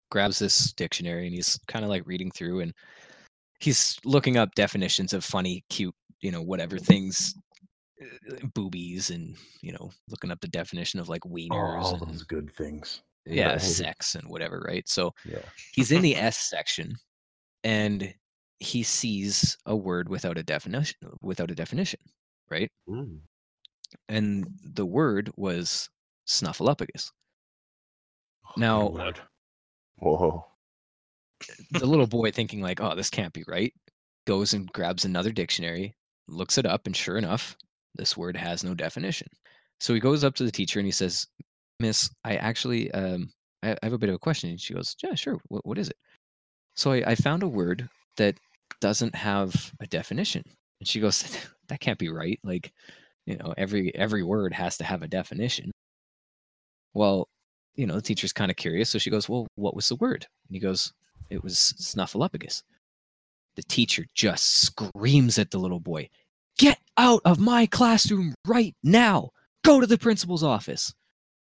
[0.09, 2.73] grabs this dictionary and he's kind of like reading through and
[3.59, 7.33] he's looking up definitions of funny, cute, you know, whatever things,
[8.53, 12.23] boobies, and you know, looking up the definition of like Oh, wieners all and those
[12.23, 13.01] good things.
[13.25, 13.61] yeah, Right.
[13.61, 14.87] sex and whatever, right?
[14.87, 15.43] So Yeah.
[15.73, 16.95] he's in the S section
[17.63, 18.13] and
[18.59, 21.99] he sees a word without a definition without a definition,
[22.49, 22.71] right?
[22.87, 23.19] Mm.
[24.09, 25.89] And the word was
[26.27, 27.11] snuffleupagus.
[28.47, 29.19] Oh, Now- lord.
[29.97, 30.45] Whoa.
[31.71, 33.73] the little boy thinking like, "Oh, this can't be right,"
[34.25, 35.95] goes and grabs another dictionary,
[36.27, 37.55] looks it up, and sure enough,
[37.95, 39.27] this word has no definition.
[39.79, 41.27] So he goes up to the teacher and he says,
[41.79, 43.31] "Miss, I actually um,
[43.63, 45.39] I, have a bit of a question." And she goes, "Yeah, sure.
[45.49, 45.97] What, what is it?"
[46.75, 48.37] So I, I found a word that
[48.79, 50.43] doesn't have a definition,
[50.79, 51.23] and she goes,
[51.67, 52.39] "That can't be right.
[52.43, 52.71] Like,
[53.25, 55.71] you know, every every word has to have a definition."
[56.93, 57.27] Well,
[57.75, 60.27] you know, the teacher's kind of curious, so she goes, "Well, what was the word?"
[60.47, 60.93] And he goes,
[61.29, 62.63] "It was snuffleupagus."
[63.55, 66.09] The teacher just screams at the little boy,
[66.62, 69.32] "Get out of my classroom right now!
[69.66, 70.93] Go to the principal's office!"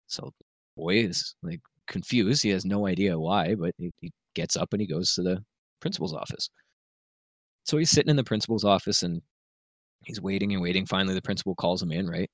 [0.08, 2.42] So the boy is like confused.
[2.42, 5.44] He has no idea why, but he, he gets up and he goes to the
[5.80, 6.50] principal's office.
[7.64, 9.22] So he's sitting in the principal's office and
[10.04, 10.86] he's waiting and waiting.
[10.86, 12.30] Finally, the principal calls him in, right?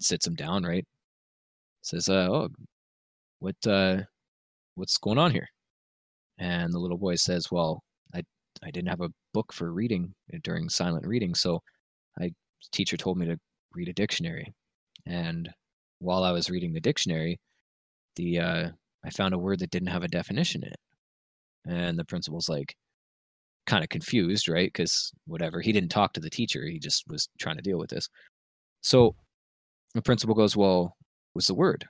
[0.00, 0.84] Sits him down, right?
[1.82, 2.48] Says, uh, "Oh,
[3.44, 4.00] what uh
[4.74, 5.46] what's going on here
[6.38, 7.82] and the little boy says well
[8.14, 8.22] i
[8.62, 11.60] i didn't have a book for reading during silent reading so
[12.20, 12.30] i
[12.72, 13.36] teacher told me to
[13.74, 14.52] read a dictionary
[15.06, 15.50] and
[15.98, 17.38] while i was reading the dictionary
[18.16, 18.68] the uh
[19.04, 20.80] i found a word that didn't have a definition in it
[21.66, 22.74] and the principal's like
[23.66, 27.28] kind of confused right because whatever he didn't talk to the teacher he just was
[27.38, 28.08] trying to deal with this
[28.82, 29.14] so
[29.94, 30.96] the principal goes well
[31.32, 31.86] what's the word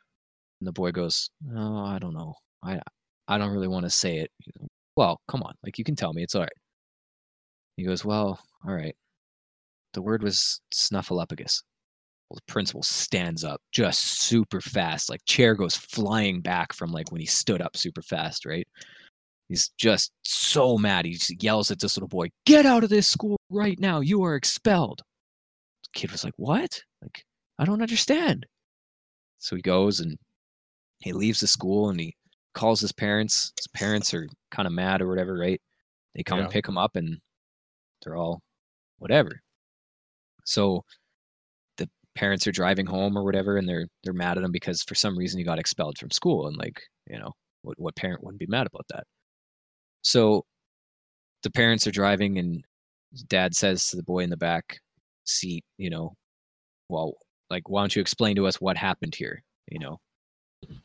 [0.61, 2.35] and the boy goes, "Oh, I don't know.
[2.62, 2.81] I
[3.29, 4.31] I don't really want to say it."
[4.97, 5.55] Well, come on.
[5.62, 6.22] Like you can tell me.
[6.22, 6.53] It's all right.
[7.77, 8.97] He goes, "Well, all right."
[9.95, 11.62] The word was snuffleupagus.
[12.28, 15.11] Well, the principal stands up just super fast.
[15.11, 18.66] Like chair goes flying back from like when he stood up super fast, right?
[19.49, 21.05] He's just so mad.
[21.05, 24.01] He just yells at this little boy, "Get out of this school right now.
[24.01, 25.03] You are expelled."
[25.84, 26.82] The kid was like, "What?
[27.03, 27.24] Like
[27.59, 28.47] I don't understand."
[29.38, 30.16] So he goes and
[31.01, 32.16] he leaves the school and he
[32.55, 33.53] calls his parents.
[33.59, 35.61] His parents are kind of mad or whatever, right?
[36.14, 37.18] They come and pick him up and
[38.03, 38.40] they're all
[38.99, 39.42] whatever.
[40.45, 40.84] So
[41.78, 44.95] the parents are driving home or whatever and they're they're mad at him because for
[44.95, 47.32] some reason he got expelled from school and like, you know,
[47.62, 49.05] what what parent wouldn't be mad about that?
[50.03, 50.45] So
[51.42, 52.64] the parents are driving and
[53.28, 54.80] dad says to the boy in the back
[55.24, 56.14] seat, you know,
[56.88, 57.14] well,
[57.51, 59.99] like why don't you explain to us what happened here, you know?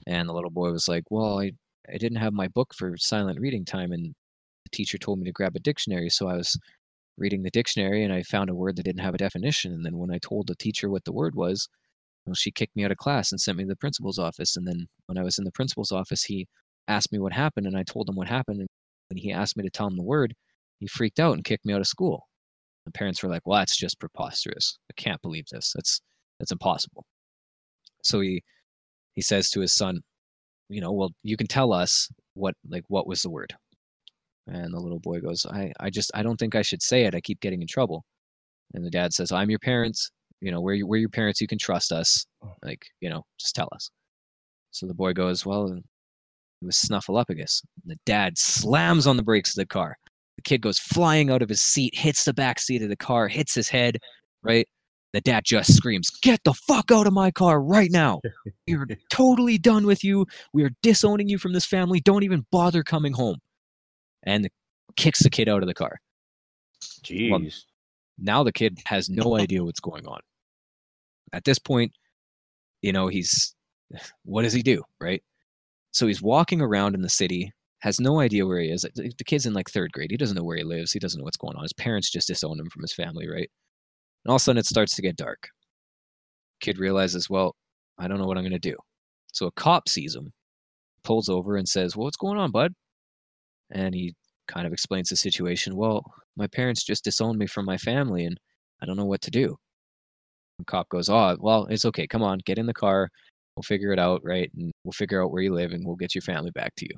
[0.08, 1.52] And the little boy was like, "Well, I
[1.94, 4.08] I didn't have my book for silent reading time, and
[4.66, 6.58] the teacher told me to grab a dictionary, so I was
[7.20, 9.74] reading the dictionary and I found a word that didn't have a definition.
[9.74, 11.68] And then when I told the teacher what the word was,
[12.26, 14.56] well, she kicked me out of class and sent me to the principal's office.
[14.58, 16.48] And then when I was in the principal's office, he
[16.88, 18.60] asked me what happened, and I told him what happened.
[18.62, 18.70] And
[19.10, 20.34] when he asked me to tell him the word,
[20.80, 22.28] he freaked out and kicked me out of school.
[22.86, 24.78] The parents were like, "Well, that's just preposterous.
[24.92, 25.74] I can't believe this.
[25.76, 26.02] That's
[26.40, 27.06] that's impossible."
[28.04, 28.44] So he
[29.16, 30.02] he says to his son,
[30.70, 33.56] "You know, well, you can tell us what like what was the word?"
[34.52, 37.16] And the little boy goes, "I I just I don't think I should say it.
[37.16, 38.04] I keep getting in trouble."
[38.74, 40.10] And the dad says, "I'm your parents.
[40.42, 41.42] You know, we're your, we're your parents.
[41.42, 42.26] You can trust us.
[42.44, 42.54] Oh.
[42.64, 43.90] Like, you know, just tell us."
[44.72, 45.84] So the boy goes, "Well, it
[46.62, 49.96] was Snuffleupagus." The dad slams on the brakes of the car.
[50.38, 53.28] The kid goes flying out of his seat, hits the back seat of the car,
[53.28, 53.98] hits his head,
[54.42, 54.66] right?
[55.12, 58.22] The dad just screams, Get the fuck out of my car right now.
[58.68, 60.28] We're totally done with you.
[60.54, 62.00] We are disowning you from this family.
[62.00, 63.38] Don't even bother coming home.
[64.24, 64.50] And
[64.96, 66.00] kicks the kid out of the car.
[67.04, 67.64] Jeez.
[68.18, 70.20] Now the kid has no idea what's going on.
[71.32, 71.94] At this point,
[72.82, 73.56] you know, he's
[74.24, 75.24] what does he do, right?
[75.92, 78.86] So he's walking around in the city, has no idea where he is.
[78.96, 80.12] The kid's in like third grade.
[80.12, 80.92] He doesn't know where he lives.
[80.92, 81.64] He doesn't know what's going on.
[81.64, 83.50] His parents just disowned him from his family, right?
[84.24, 85.50] And all of a sudden it starts to get dark.
[86.60, 87.56] Kid realizes, well,
[87.98, 88.76] I don't know what I'm going to do.
[89.32, 90.34] So a cop sees him,
[91.04, 92.74] pulls over and says, well, what's going on, bud?
[93.72, 94.16] And he
[94.48, 95.76] kind of explains the situation.
[95.76, 96.04] Well,
[96.36, 98.40] my parents just disowned me from my family and
[98.82, 99.58] I don't know what to do.
[100.60, 102.08] The cop goes, oh, well, it's okay.
[102.08, 103.10] Come on, get in the car.
[103.56, 104.52] We'll figure it out, right?
[104.56, 106.98] And we'll figure out where you live and we'll get your family back to you.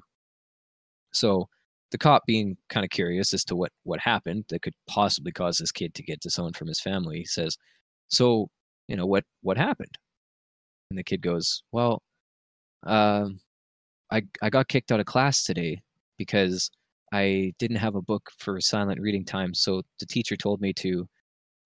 [1.14, 1.48] So
[1.92, 5.58] the cop being kind of curious as to what what happened that could possibly cause
[5.58, 7.58] this kid to get disowned from his family says
[8.08, 8.50] so
[8.88, 9.98] you know what what happened
[10.90, 12.02] and the kid goes well
[12.84, 13.40] um
[14.12, 15.80] i i got kicked out of class today
[16.18, 16.70] because
[17.14, 21.05] i didn't have a book for silent reading time so the teacher told me to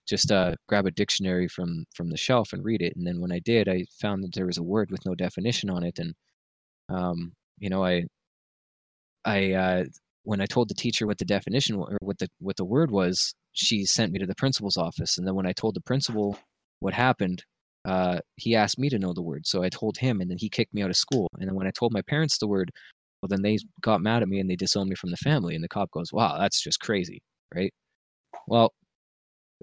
[0.08, 3.32] just uh, grab a dictionary from from the shelf and read it and then when
[3.32, 6.14] i did i found that there was a word with no definition on it and
[6.90, 8.04] um you know i
[9.26, 9.84] i uh
[10.26, 13.34] when I told the teacher what the definition or what the what the word was,
[13.54, 15.18] she sent me to the principal's office.
[15.18, 16.38] And then when I told the principal
[16.80, 17.44] what happened,
[17.86, 19.48] uh, he asked me to know the word.
[19.48, 21.30] So I told him, and then he kicked me out of school.
[21.40, 22.72] And then when I told my parents the word,
[23.26, 25.56] well, then they got mad at me and they disowned me from the family.
[25.56, 27.22] And the cop goes, "Wow, that's just crazy,
[27.56, 27.74] right?"
[28.48, 28.74] Well,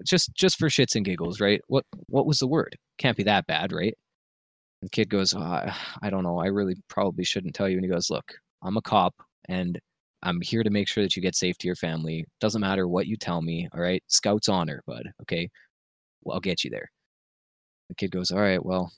[0.05, 1.61] just just for shits and giggles, right?
[1.67, 2.77] What what was the word?
[2.97, 3.95] Can't be that bad, right?
[4.81, 6.39] And the kid goes, oh, I, I don't know.
[6.39, 7.77] I really probably shouldn't tell you.
[7.77, 8.33] And he goes, Look,
[8.63, 9.15] I'm a cop,
[9.47, 9.79] and
[10.23, 12.25] I'm here to make sure that you get safe to your family.
[12.41, 13.69] Doesn't matter what you tell me.
[13.73, 14.03] All right.
[14.07, 15.09] Scout's honor, bud.
[15.21, 15.49] Okay.
[16.23, 16.89] Well, I'll get you there.
[17.89, 18.91] The kid goes, All right, well,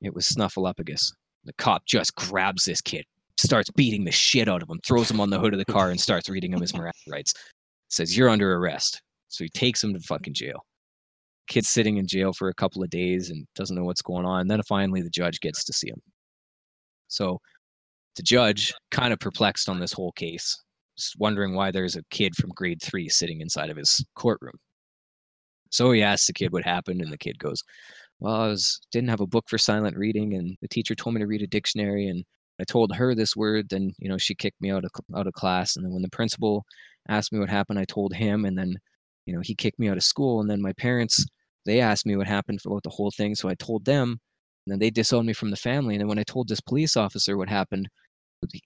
[0.00, 1.12] it was Snuffleupagus.
[1.44, 3.04] The cop just grabs this kid,
[3.38, 5.90] starts beating the shit out of him, throws him on the hood of the car,
[5.90, 7.34] and starts reading him his Miranda rights.
[7.88, 9.00] Says, You're under arrest.
[9.28, 10.64] So he takes him to fucking jail.
[11.48, 14.42] Kid's sitting in jail for a couple of days and doesn't know what's going on.
[14.42, 16.00] And then finally the judge gets to see him.
[17.08, 17.38] So
[18.16, 20.56] the judge, kind of perplexed on this whole case,
[20.96, 24.58] just wondering why there's a kid from grade three sitting inside of his courtroom.
[25.70, 27.62] So he asks the kid what happened, and the kid goes,
[28.20, 31.20] "Well, I was didn't have a book for silent reading, and the teacher told me
[31.20, 32.24] to read a dictionary, and
[32.60, 35.32] I told her this word, then you know she kicked me out of out of
[35.34, 36.64] class, and then when the principal
[37.08, 38.76] asked me what happened, I told him, and then
[39.26, 41.24] you know he kicked me out of school, and then my parents
[41.66, 44.20] they asked me what happened about the whole thing, so I told them,
[44.66, 46.96] and then they disowned me from the family, and then when I told this police
[46.96, 47.88] officer what happened,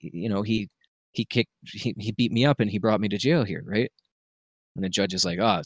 [0.01, 0.69] you know he
[1.13, 3.91] he kicked he, he beat me up and he brought me to jail here right?
[4.75, 5.61] And the judge is like oh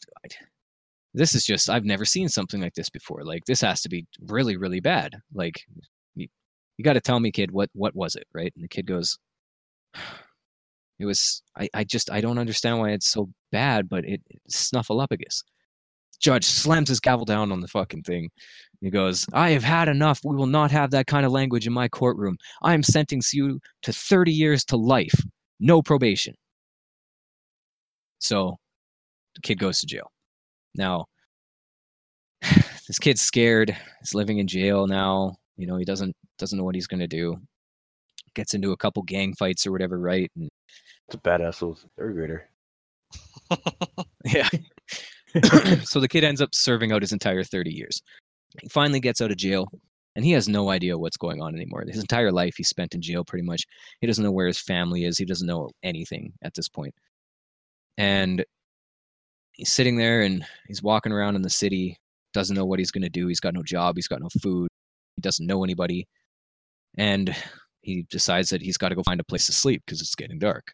[1.14, 4.06] this is just i've never seen something like this before like this has to be
[4.28, 5.62] really really bad like
[6.78, 9.18] you, got to tell me kid what what was it right and the kid goes
[11.00, 14.72] it was i i just i don't understand why it's so bad but it, it's
[14.72, 15.44] snuffleupagus
[16.20, 18.30] judge slams his gavel down on the fucking thing
[18.82, 20.22] he goes, I have had enough.
[20.24, 22.38] We will not have that kind of language in my courtroom.
[22.62, 25.16] I am sentencing you to 30 years to life,
[25.60, 26.36] no probation.
[28.20, 28.58] So
[29.36, 30.12] the kid goes to jail.
[30.76, 31.06] Now,
[32.88, 33.76] this kid's scared.
[34.00, 35.38] He's living in jail now.
[35.58, 37.38] You know, he doesn't doesn't know what he's gonna do.
[38.34, 40.32] Gets into a couple gang fights or whatever, right?
[40.36, 40.50] And
[41.08, 42.50] It's a badass little third grader.
[44.26, 44.50] yeah.
[45.84, 48.02] so the kid ends up serving out his entire 30 years.
[48.62, 49.68] He finally gets out of jail
[50.16, 51.84] and he has no idea what's going on anymore.
[51.88, 53.66] His entire life he spent in jail pretty much.
[54.02, 55.18] He doesn't know where his family is.
[55.18, 56.94] He doesn't know anything at this point.
[57.98, 58.44] And
[59.54, 61.98] he's sitting there and he's walking around in the city,
[62.34, 63.28] doesn't know what he's going to do.
[63.28, 64.70] He's got no job, he's got no food,
[65.18, 66.08] he doesn't know anybody.
[66.98, 67.36] And
[67.82, 70.40] he decides that he's got to go find a place to sleep because it's getting
[70.40, 70.72] dark.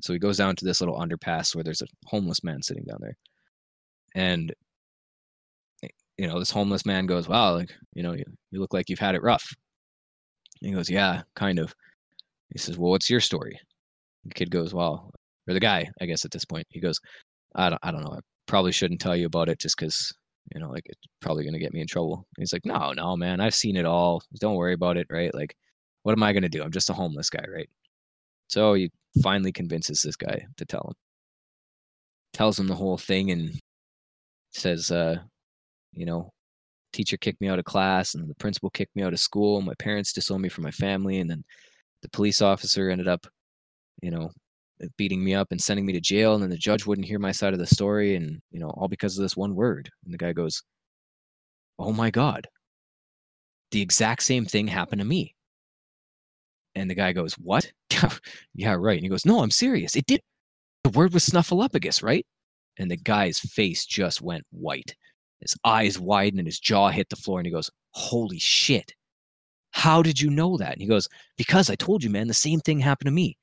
[0.00, 2.98] So he goes down to this little underpass where there's a homeless man sitting down
[3.00, 3.16] there.
[4.14, 4.52] And
[6.16, 8.98] you know, this homeless man goes, "Wow, like you know, you, you look like you've
[8.98, 9.54] had it rough."
[10.60, 11.74] And he goes, "Yeah, kind of."
[12.52, 13.58] He says, "Well, what's your story?"
[14.24, 15.10] The kid goes, "Well,"
[15.48, 17.00] or the guy, I guess at this point, he goes,
[17.54, 18.14] "I don't, I don't know.
[18.14, 20.12] I probably shouldn't tell you about it just because
[20.54, 22.26] you know like it's probably gonna get me in trouble.
[22.36, 24.22] And he's like, no, no, man, I've seen it all.
[24.40, 25.34] Don't worry about it, right?
[25.34, 25.56] Like,
[26.02, 26.62] what am I gonna do?
[26.62, 27.68] I'm just a homeless guy, right?
[28.48, 28.90] So he
[29.22, 30.94] finally convinces this guy to tell him.
[32.32, 33.50] Tells him the whole thing and
[34.52, 35.16] says, uh,
[35.92, 36.32] you know,
[36.92, 39.60] teacher kicked me out of class and the principal kicked me out of school.
[39.60, 41.44] My parents disowned me from my family, and then
[42.02, 43.26] the police officer ended up,
[44.02, 44.30] you know,
[44.96, 46.34] beating me up and sending me to jail.
[46.34, 48.88] And then the judge wouldn't hear my side of the story, and you know, all
[48.88, 49.90] because of this one word.
[50.04, 50.62] And the guy goes,
[51.78, 52.48] "Oh my god,
[53.70, 55.34] the exact same thing happened to me."
[56.74, 57.70] And the guy goes, "What?
[58.54, 59.96] yeah, right." And he goes, "No, I'm serious.
[59.96, 60.20] It did.
[60.84, 62.26] The word was snuffleupagus, right?"
[62.78, 64.94] And the guy's face just went white.
[65.40, 67.40] His eyes widened and his jaw hit the floor.
[67.40, 68.94] And he goes, Holy shit.
[69.70, 70.72] How did you know that?
[70.72, 73.36] And he goes, Because I told you, man, the same thing happened to me.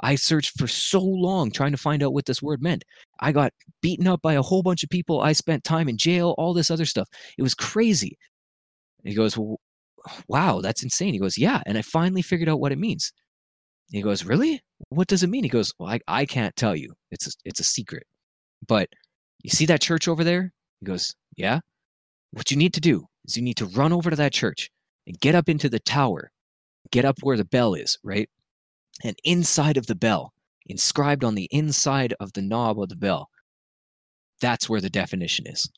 [0.00, 2.84] I searched for so long trying to find out what this word meant.
[3.20, 5.20] I got beaten up by a whole bunch of people.
[5.20, 7.08] I spent time in jail, all this other stuff.
[7.36, 8.16] It was crazy.
[9.04, 9.38] He goes,
[10.28, 11.12] Wow, that's insane.
[11.12, 11.62] He goes, Yeah.
[11.66, 13.12] And I finally figured out what it means.
[13.90, 14.62] He goes, Really?
[14.88, 15.44] What does it mean?
[15.44, 16.94] He goes, Well, I, I can't tell you.
[17.10, 18.06] It's a, it's a secret.
[18.66, 18.88] But
[19.42, 20.52] you see that church over there?
[20.80, 21.60] He goes, Yeah.
[22.32, 24.70] What you need to do is you need to run over to that church
[25.06, 26.30] and get up into the tower,
[26.90, 28.30] get up where the bell is, right?
[29.04, 30.32] And inside of the bell,
[30.66, 33.28] inscribed on the inside of the knob of the bell,
[34.40, 35.68] that's where the definition is.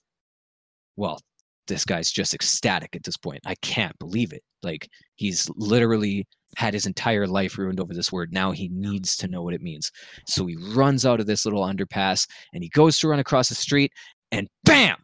[0.97, 1.21] Well,
[1.69, 3.41] this guy's just ecstatic at this point.
[3.47, 4.43] I can't believe it.
[4.63, 8.33] Like, he's literally had his entire life ruined over this word.
[8.33, 9.91] Now he needs to know what it means.
[10.27, 13.55] So he runs out of this little underpass and he goes to run across the
[13.55, 13.93] street
[14.31, 14.97] and bam!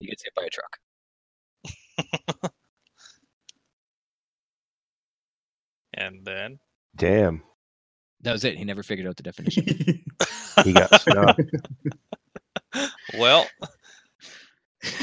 [0.00, 0.78] He gets hit by a truck.
[5.94, 6.58] and then
[6.98, 7.42] Damn.
[8.22, 8.56] That was it.
[8.56, 10.04] He never figured out the definition.
[10.64, 11.48] He got snubbed.
[13.16, 13.46] well
[14.82, 14.96] Dude,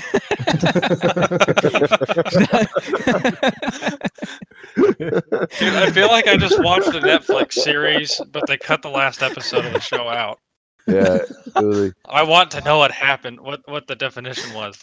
[5.73, 9.65] I feel like I just watched a Netflix series, but they cut the last episode
[9.65, 10.39] of the show out.
[10.87, 11.19] yeah,
[11.53, 11.93] totally.
[12.07, 14.77] I want to know what happened, what what the definition was.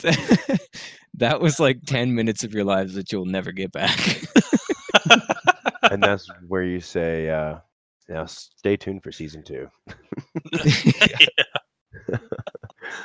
[1.18, 3.98] that was like 10 minutes of your lives that you'll never get back.
[5.90, 7.58] And that's where you say, uh,
[8.08, 9.68] now stay tuned for season two.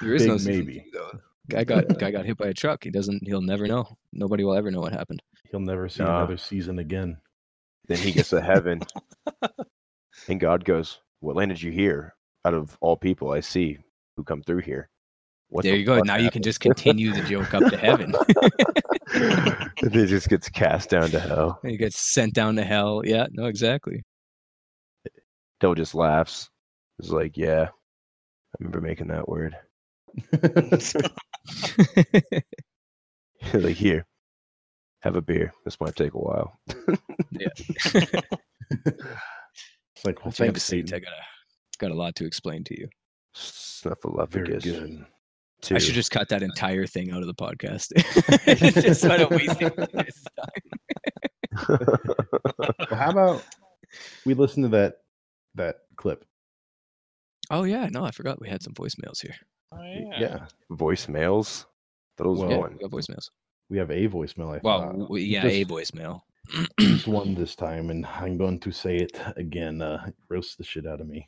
[0.02, 0.80] there is Big no season maybe.
[0.80, 1.12] two, though.
[1.50, 2.84] Guy got guy got hit by a truck.
[2.84, 3.26] He doesn't.
[3.26, 3.98] He'll never know.
[4.12, 5.22] Nobody will ever know what happened.
[5.52, 6.18] He'll never see Nah.
[6.18, 7.18] another season again.
[7.88, 8.82] Then he gets to heaven,
[10.28, 12.16] and God goes, "What landed you here?
[12.46, 13.78] Out of all people I see
[14.18, 14.90] who come through here,
[15.54, 15.98] what there the you go.
[15.98, 18.14] fuck Now you can just continue the joke up to heaven.
[19.82, 21.60] and he just gets cast down to hell.
[21.64, 23.02] he gets sent down to hell.
[23.06, 23.28] Yeah.
[23.32, 23.46] No.
[23.46, 24.04] Exactly.
[25.60, 26.50] Devil just laughs.
[27.00, 29.56] It's like, yeah, I remember making that word.
[33.54, 34.06] like, here,
[35.02, 35.54] have a beer.
[35.66, 36.60] This might take a while.
[37.32, 37.50] Yeah.
[39.96, 42.26] It's like, well, Once you a thanks, seat, I got a got a lot to
[42.26, 42.90] explain to you.
[43.34, 45.06] Stuff a lot very Snuffleupagus.
[45.70, 45.76] Good.
[45.76, 47.88] I should just cut that entire thing out of the podcast.
[48.84, 50.64] just so I don't waste anybody's time.
[52.58, 53.44] Well, how about
[54.26, 54.96] we listen to that
[55.56, 56.26] that clip?
[57.52, 59.36] Oh yeah, no, I forgot we had some voicemails here.
[59.72, 59.78] Oh,
[60.20, 61.66] Yeah, voicemails.
[62.18, 62.74] Those Well, Yeah, one.
[62.74, 63.30] we got voicemails.
[63.70, 64.56] we have a voicemail.
[64.56, 65.00] I Well, thought.
[65.00, 66.22] w- yeah, just, a voicemail.
[66.80, 69.82] just one this time, and I'm going to say it again.
[69.82, 71.28] Uh, roast the shit out of me.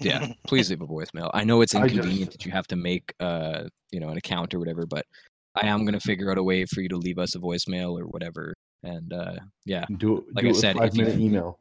[0.00, 1.30] Yeah, please leave a voicemail.
[1.34, 4.58] I know it's inconvenient that you have to make uh, you know, an account or
[4.58, 5.04] whatever, but
[5.54, 8.04] I am gonna figure out a way for you to leave us a voicemail or
[8.06, 8.54] whatever.
[8.82, 10.24] And uh, yeah, Do it.
[10.34, 11.58] Like do I said, five minute you- email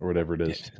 [0.00, 0.70] or whatever it is.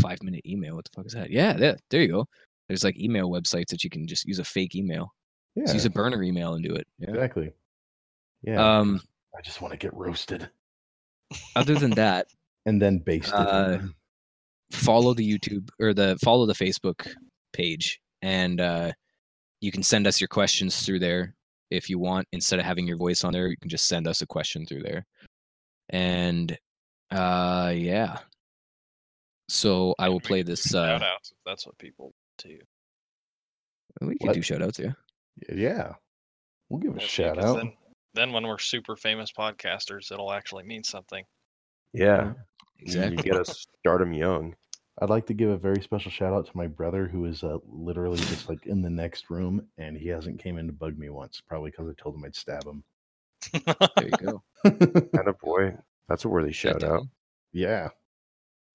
[0.00, 0.76] five minute email.
[0.76, 1.30] What the fuck is that?
[1.30, 2.26] Yeah, there, there you go.
[2.68, 5.12] There's like email websites that you can just use a fake email.
[5.54, 6.86] Yeah, Just use a burner email and do it.
[6.98, 7.10] Yeah.
[7.10, 7.52] exactly.
[8.42, 9.00] Yeah, Um.
[9.36, 10.48] I just want to get roasted
[11.56, 12.26] Other than that,
[12.66, 13.34] and then basted.
[13.34, 13.78] Uh,
[14.74, 17.06] follow the YouTube or the follow the Facebook
[17.52, 18.92] page, and uh,
[19.60, 21.34] you can send us your questions through there
[21.70, 22.26] if you want.
[22.32, 24.82] Instead of having your voice on there, you can just send us a question through
[24.82, 25.06] there.
[25.90, 26.56] And
[27.10, 28.18] uh, yeah.
[29.48, 30.74] So I will play this.
[30.74, 32.58] Uh, Shout outs if that's what people do.
[34.00, 34.34] we can What?
[34.34, 34.92] do shout outs, yeah.
[35.52, 35.92] yeah,
[36.68, 37.56] we'll give a Yeah, shout out.
[37.56, 37.72] Then,
[38.14, 41.24] then when we're super famous podcasters, it'll actually mean something.
[41.92, 42.32] Yeah.
[42.80, 43.16] Exactly.
[43.18, 44.54] You get us start 'em young.
[45.00, 47.58] I'd like to give a very special shout out to my brother who is uh,
[47.68, 51.08] literally just like in the next room, and he hasn't came in to bug me
[51.10, 52.84] once, probably because I told him I'd stab him.
[53.52, 54.42] There you go.
[54.64, 55.76] And a boy.
[56.08, 56.96] That's a worthy Shut shout out.
[56.98, 57.10] down.
[57.52, 57.88] yeah,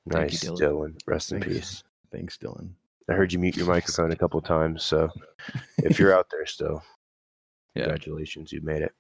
[0.10, 0.60] Thank you, Nice, Dylan.
[0.62, 0.98] Dylan.
[1.08, 1.84] Rest in peace.
[2.12, 2.72] Thanks, Dylan.
[3.10, 5.10] I heard you mute your microphone a couple times, so
[5.80, 6.84] if you're out there still,
[7.76, 7.84] Yeah.
[7.84, 8.92] congratulations, you made it.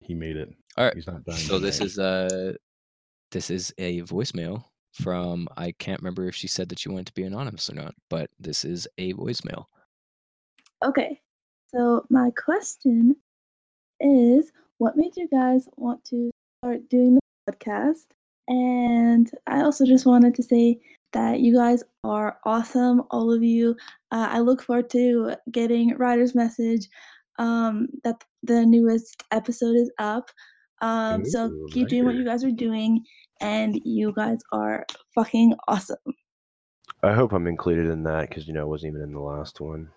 [0.00, 0.48] He made it.
[0.76, 0.94] All right.
[0.94, 1.38] He's not dying.
[1.38, 2.54] So this is uh
[3.30, 4.64] this is a voicemail
[5.00, 7.94] from I can't remember if she said that she wanted to be anonymous or not,
[8.10, 9.66] but this is a voicemail.
[10.84, 11.20] Okay,
[11.74, 13.16] so my question
[14.00, 16.30] is what made you guys want to
[16.62, 18.06] start doing the podcast?
[18.48, 20.80] And I also just wanted to say
[21.12, 23.76] that you guys are awesome, all of you.
[24.10, 26.88] Uh, I look forward to getting Ryder's message
[27.38, 30.30] um, that the newest episode is up.
[30.80, 33.04] Um, so Ooh, keep doing what you guys are doing,
[33.40, 35.96] and you guys are fucking awesome.
[37.02, 39.60] I hope I'm included in that because you know I wasn't even in the last
[39.60, 39.88] one.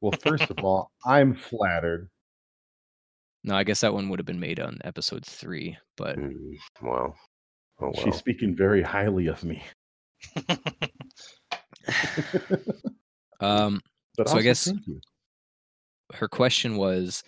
[0.00, 2.08] Well, first of all, I'm flattered.
[3.44, 7.16] No, I guess that one would have been made on episode three, but Mm, well,
[7.80, 8.04] oh well.
[8.04, 9.62] She's speaking very highly of me.
[13.40, 13.80] um
[14.16, 14.70] But So I guess-
[16.14, 17.22] her question was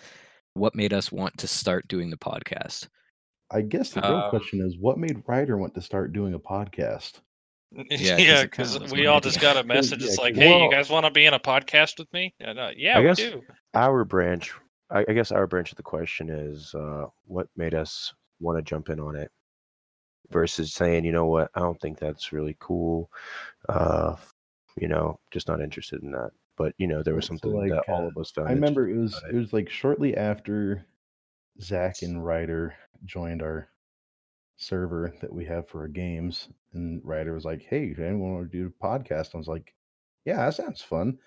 [0.54, 2.88] what made us want to start doing the podcast?
[3.53, 6.38] I guess the real Um, question is what made Ryder want to start doing a
[6.38, 7.20] podcast?
[7.90, 9.30] Yeah, because was we all idea.
[9.30, 10.00] just got a message.
[10.03, 12.12] Yeah, It's like, 'cause- hey, Well- you guys want to be in a podcast with
[12.12, 12.34] me?
[12.40, 13.42] And, uh, yeah, I we guess- do.
[13.74, 14.53] our branch.
[14.90, 18.62] I, I guess our branch of the question is uh, what made us want to
[18.62, 19.30] jump in on it
[20.30, 23.11] versus saying, you know what, I don't think that's really cool.
[23.68, 24.16] Uh,
[24.78, 26.30] you know, just not interested in that.
[26.59, 28.48] But you know, there was So, something like, that all uh, of us found.
[28.48, 30.84] I remember it was about it was like shortly after
[31.62, 32.74] Zach and Ryder
[33.05, 33.68] joined our
[34.57, 38.59] server that we have for our games, and Ryder was like, "Hey, anyone want to
[38.59, 39.74] do a podcast?" I was like,
[40.24, 41.18] "Yeah, that sounds fun."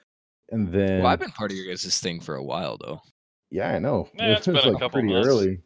[0.52, 3.02] And then, Well, I've been part of your guys' thing for a while though.
[3.52, 5.28] yeah, I know Yeah, it's it was been a like couple pretty months.
[5.28, 5.62] early.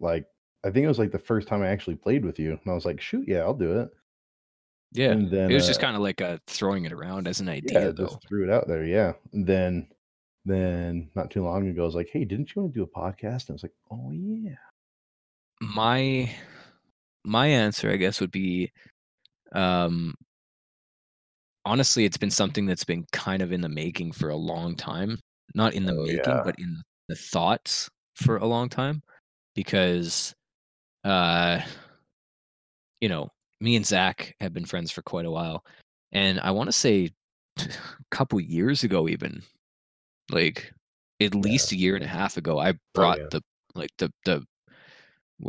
[0.00, 0.26] Like,
[0.64, 2.72] I think it was like the first time I actually played with you, and I
[2.74, 3.90] was like, "Shoot, yeah, I'll do it."
[4.94, 5.12] Yeah.
[5.12, 7.48] and then it was just uh, kind of like a throwing it around as an
[7.48, 8.04] idea I though.
[8.08, 8.84] just threw it out there.
[8.84, 9.14] Yeah.
[9.32, 9.88] And then,
[10.44, 12.86] then not too long ago, I was like, "Hey, didn't you want to do a
[12.86, 14.54] podcast?" And I was like, "Oh yeah."
[15.62, 16.28] My
[17.24, 18.70] my answer i guess would be
[19.52, 20.12] um
[21.64, 25.16] honestly it's been something that's been kind of in the making for a long time
[25.54, 26.42] not in the Oh, making yeah.
[26.44, 29.02] but in the thoughts for a long time
[29.54, 30.34] because
[31.04, 31.60] uh
[33.00, 33.28] you know
[33.60, 35.64] me and zach have been friends for quite a while
[36.10, 37.08] and i want to say
[37.60, 37.68] a
[38.10, 39.40] couple years ago even
[40.30, 40.72] like
[41.20, 43.26] at least a year and a half ago i brought yeah.
[43.30, 43.40] the
[43.76, 44.44] like the the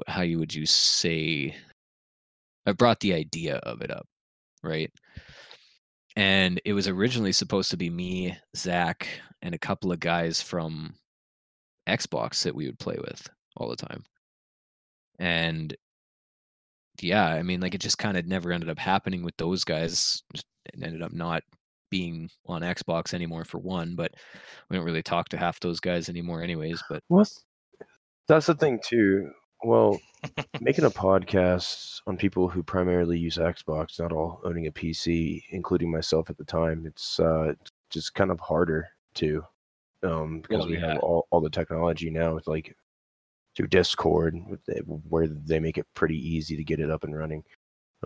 [0.07, 1.55] how you would you say
[2.65, 4.07] I brought the idea of it up,
[4.63, 4.91] right?
[6.15, 9.07] And it was originally supposed to be me, Zach,
[9.41, 10.93] and a couple of guys from
[11.89, 13.27] Xbox that we would play with
[13.57, 14.03] all the time.
[15.19, 15.75] And
[17.01, 20.21] yeah, I mean, like it just kind of never ended up happening with those guys.
[20.33, 20.43] It
[20.81, 21.43] ended up not
[21.89, 24.11] being on Xbox anymore for one, but
[24.69, 26.81] we don't really talk to half those guys anymore, anyways.
[26.89, 27.43] But Well, that's-
[28.27, 29.31] that's the thing too.
[29.63, 29.99] Well,
[30.61, 35.89] making a podcast on people who primarily use Xbox, not all owning a PC, including
[35.91, 37.53] myself at the time, it's uh,
[37.89, 39.43] just kind of harder to,
[40.03, 40.93] um, because Well, we yeah.
[40.93, 42.75] have all, all the technology now, with like
[43.55, 44.35] through Discord,
[45.09, 47.43] where they make it pretty easy to get it up and running.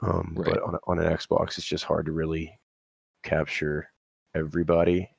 [0.01, 0.53] Um, Right.
[0.53, 2.59] But on, on an Xbox, it's just hard to really
[3.23, 3.89] capture
[4.35, 5.09] everybody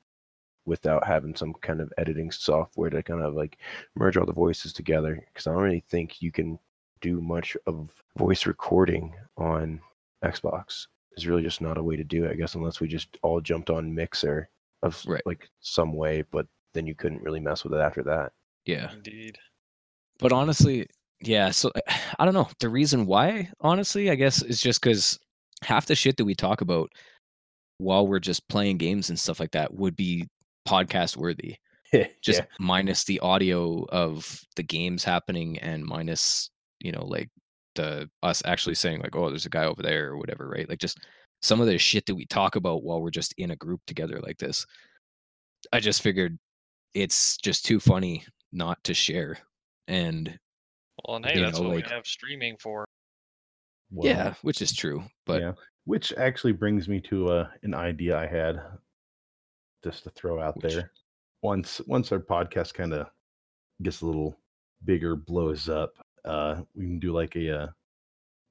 [0.69, 3.57] without having some kind of editing software to kind of like
[3.95, 6.57] merge all the voices together because I don't really think you can
[7.01, 9.81] do much of voice recording on
[10.23, 10.87] Xbox.
[11.11, 13.41] It's really just not a way to do it, I guess, unless we just all
[13.41, 14.49] jumped on Mixer
[14.83, 15.21] of Right.
[15.25, 18.31] like some way, but then you couldn't really mess with it after that.
[18.65, 19.37] yeah, Indeed.
[20.19, 20.85] but honestly
[21.21, 21.69] yeah so
[22.19, 25.19] i don't know the reason why honestly i guess is just because
[25.63, 26.89] half the shit that we talk about
[27.79, 30.25] while we're just playing games and stuff like that would be
[30.69, 31.55] podcast worthy
[32.21, 32.45] just Yeah.
[32.59, 36.49] minus the audio of the games happening and minus
[36.79, 37.29] you know like
[37.75, 40.79] the us actually saying like oh there's a guy over there or whatever right like
[40.79, 40.99] just
[41.41, 44.19] some of the shit that we talk about while we're just in a group together
[44.21, 44.65] like this
[45.73, 46.37] i just figured
[46.93, 49.37] it's just too funny not to share
[49.87, 50.37] and
[51.07, 52.85] Well, and hey, that's know, what like- we have streaming for.
[53.91, 55.53] Well, yeah which is true but yeah.
[55.85, 58.61] Which actually brings me to uh, an idea I had
[59.83, 60.91] just to throw out Which- there.
[61.41, 63.07] Once once our podcast kind of
[63.81, 64.37] gets a little
[64.83, 65.93] bigger, blows up,
[66.25, 67.67] uh, we can do like a uh,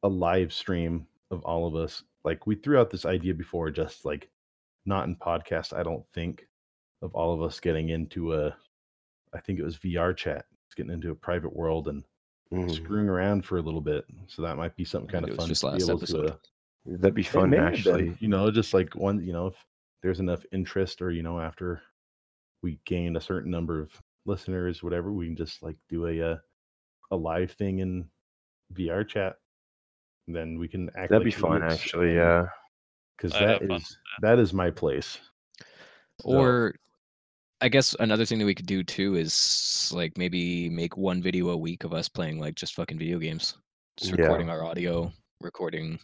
[0.05, 2.03] a live stream of all of us.
[2.25, 4.31] Like we threw out this idea before, just like
[4.87, 5.77] not in podcast.
[5.79, 6.49] I don't think
[7.03, 8.57] of all of us getting into a.
[9.35, 12.03] I think it was VR chat, getting into a private world and
[12.51, 12.75] Mhm.
[12.75, 14.07] screwing around for a little bit.
[14.29, 16.31] So that might be something kind of fun just to be last able to episode.
[16.31, 16.37] uh,
[16.87, 18.17] That'd be fun, been, actually.
[18.19, 19.67] you know, just like one, you know, if
[20.03, 21.81] there's enough interest or, you know, after
[22.63, 23.91] we gain a certain number of
[24.27, 26.37] listeners, whatever, we can just like do a uh,
[27.11, 28.09] a live thing in
[28.75, 29.37] VR chat.
[30.27, 32.09] Then we can act That'd be fun, idiots actually.
[32.09, 32.47] and- Yeah.
[33.17, 35.19] because I'd that have fun is that is my place.
[36.21, 36.75] So, Or
[37.61, 41.49] I guess another thing that we could do too is like maybe make one video
[41.51, 43.57] a week of us playing like just fucking video games.
[43.97, 44.23] Just Yeah.
[44.23, 45.99] recording our audio, recording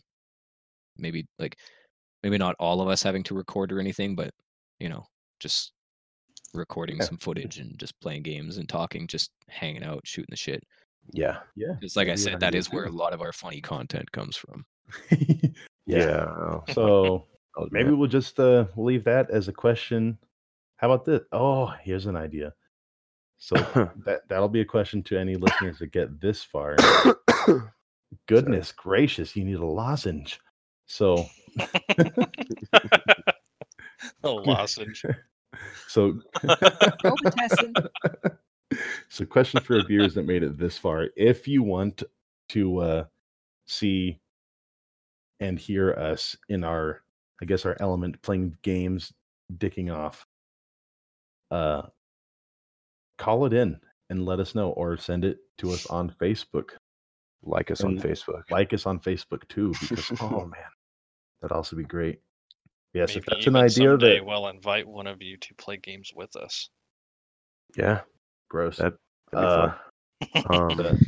[0.96, 1.58] maybe like
[2.24, 4.30] maybe not all of us having to record or anything, but
[4.80, 5.04] you know,
[5.38, 5.72] just
[6.54, 7.04] recording Yeah.
[7.04, 10.62] some footage and just playing games and talking, just hanging out, shooting the shit.
[11.12, 11.38] Yeah.
[11.54, 13.20] yeah, Because like I that'd be an said, that idea is where a lot of
[13.20, 14.64] our funny content comes from.
[15.86, 16.24] Yeah.
[16.24, 17.26] oh, So
[17.70, 20.16] maybe we'll just uh we'll leave that as a question.
[20.76, 21.20] How about this?
[21.30, 22.54] Oh, here's an idea.
[23.36, 23.54] So
[24.06, 26.76] that that'll be a question to any listeners that get this far.
[28.28, 30.38] Goodness gracious, you need a lozenge.
[30.86, 31.26] So
[34.22, 35.04] a lozenge.
[35.88, 36.20] so
[39.08, 41.08] so question for our viewers that made it this far.
[41.16, 42.02] If you want
[42.50, 43.04] to uh
[43.66, 44.20] see
[45.40, 47.02] and hear us in our
[47.42, 49.12] I guess our element playing games,
[49.56, 50.26] dicking off,
[51.50, 51.82] uh
[53.18, 53.78] call it in
[54.10, 56.70] and let us know or send it to us on Facebook.
[57.44, 58.42] Like us on Facebook.
[58.50, 60.70] Like us on Facebook too, because oh man,
[61.40, 62.20] that'd also be great.
[62.92, 66.12] Yes, if that's an idea someday that we'll invite one of you to play games
[66.14, 66.70] with us.
[67.76, 68.00] yeah.
[68.48, 68.76] gross.
[68.78, 68.94] That-
[69.32, 69.72] uh.
[70.48, 70.76] Um,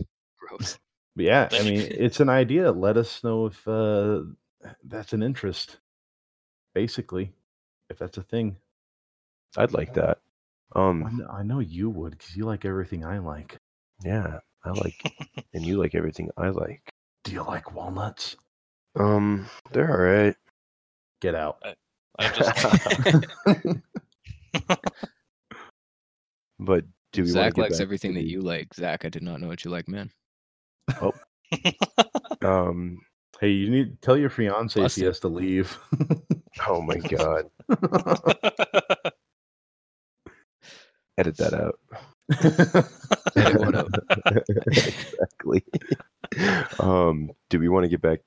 [0.41, 0.79] Gross.
[1.19, 2.71] Yeah, I mean, it's an idea.
[2.71, 4.21] Let us know if uh,
[4.85, 5.79] that's an interest.
[6.75, 7.33] Basically,
[7.89, 8.57] if that's a thing.
[9.57, 10.19] I'd like that.
[10.75, 13.57] I Um, know, I know you would because you like everything I like.
[14.05, 15.01] yeah, I like,
[15.55, 16.83] and you like everything I like.
[17.25, 18.37] Do you like walnuts?
[18.99, 20.37] Um, they're all right.
[21.21, 21.63] Get out.
[22.19, 23.77] I just
[26.59, 28.75] But do we want Zach likes everything that you like.
[28.75, 30.11] Zach, I did not know what you like, man.
[31.01, 31.13] Oh.
[32.43, 32.99] um.
[33.41, 35.79] hey, you need to tell your fiance if he has to leave.
[36.67, 37.51] Oh my god.
[41.19, 41.79] Edit that out.
[43.37, 43.89] Edit what out?
[44.49, 45.63] exactly.
[46.81, 47.31] um.
[47.49, 48.21] Do we want to get back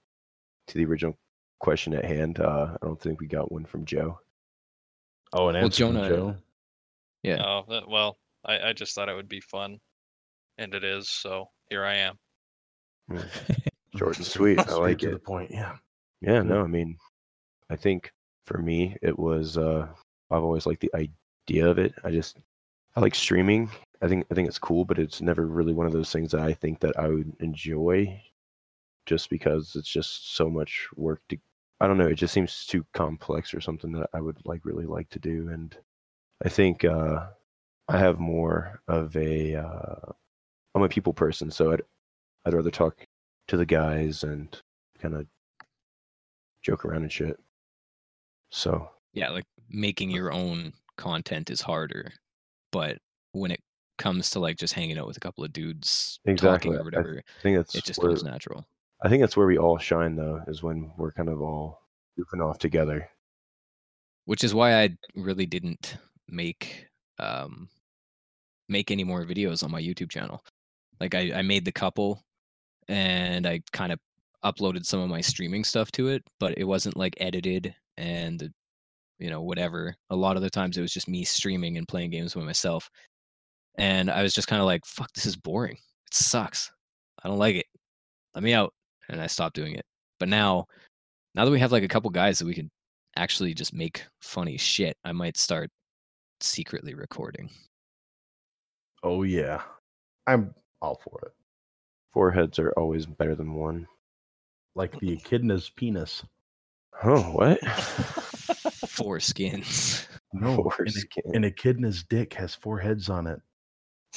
[0.67, 1.17] to the original
[1.59, 2.39] question at hand?
[2.39, 4.19] Uh, I don't think we got one from Joe.
[5.33, 6.35] oh, an Well, answer from Jonah- Joe.
[7.23, 7.43] Yeah.
[7.45, 9.79] oh, that- well, I, I just thought it would be fun,
[10.57, 11.09] and it is.
[11.09, 12.17] So here I am.
[13.97, 14.59] Short and sweet.
[14.59, 15.11] I like to it.
[15.13, 15.51] the point.
[15.51, 15.75] Yeah.
[16.21, 16.95] Yeah, no, I mean,
[17.69, 18.11] I think
[18.45, 19.87] for me, it was, uh,
[20.31, 21.93] I've always liked the idea of it.
[22.03, 22.37] I just,
[22.95, 23.69] I like streaming.
[24.01, 26.41] I think, I think it's cool, but it's never really one of those things that
[26.41, 28.21] I think that I would enjoy
[29.05, 31.37] just because it's just so much work to,
[31.81, 34.85] I don't know, it just seems too complex or something that I would like really
[34.85, 35.49] like to do.
[35.49, 35.75] And
[36.45, 37.27] I think, uh,
[37.87, 40.11] I have more of a, uh,
[40.75, 41.81] I'm a people person, so I'd,
[42.45, 43.05] I'd rather talk
[43.47, 44.55] to the guys and
[44.99, 45.25] kind of
[46.61, 47.39] joke around and shit.
[48.51, 52.13] So yeah, like making your own content is harder,
[52.71, 52.97] but
[53.31, 53.59] when it
[53.99, 57.21] comes to like just hanging out with a couple of dudes Exactly, talking or whatever,
[57.39, 58.65] I think that's it just where, comes natural.
[59.03, 61.81] I think that's where we all shine though, is when we're kind of all
[62.19, 63.07] goofing off together.
[64.25, 65.97] Which is why I really didn't
[66.27, 66.87] make
[67.19, 67.69] um
[68.67, 70.43] make any more videos on my YouTube channel.
[70.99, 72.23] Like I, I made the couple
[72.87, 73.99] and I kind of
[74.43, 78.51] uploaded some of my streaming stuff to it, but it wasn't like edited and
[79.19, 79.95] you know whatever.
[80.09, 82.89] A lot of the times it was just me streaming and playing games by myself.
[83.79, 85.77] And I was just kind of like, fuck, this is boring.
[85.77, 86.69] It sucks.
[87.23, 87.65] I don't like it.
[88.35, 88.73] Let me out.
[89.07, 89.85] And I stopped doing it.
[90.19, 90.65] But now
[91.33, 92.69] now that we have like a couple guys that we can
[93.15, 95.71] actually just make funny shit, I might start
[96.41, 97.49] secretly recording.
[99.01, 99.61] Oh yeah.
[100.27, 101.31] I'm all for it.
[102.13, 103.87] Four heads are always better than one.
[104.75, 106.23] Like the echidna's penis.
[107.03, 107.59] Oh, what?
[108.89, 110.07] Four skins.
[110.33, 111.23] No, an, Foreskin.
[111.33, 113.39] an echidna's dick has four heads on it.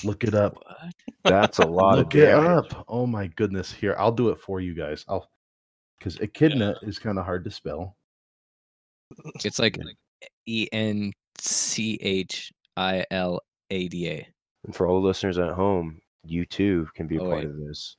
[0.04, 0.54] Look it up.
[0.54, 0.92] What?
[1.24, 2.84] That's a lot Look of it up.
[2.88, 3.72] Oh my goodness.
[3.72, 5.04] Here, I'll do it for you guys.
[5.08, 5.28] I'll
[5.98, 7.96] because echidna is kind of hard to spell.
[9.44, 9.78] It's like
[10.46, 13.40] E N C H I L
[13.70, 14.26] A D A.
[14.64, 17.46] And for all the listeners at home, you too can be a Oh, part wait.
[17.46, 17.96] of this.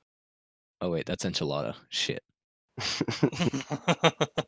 [0.81, 1.75] Oh wait, that's enchilada.
[1.89, 2.23] Shit.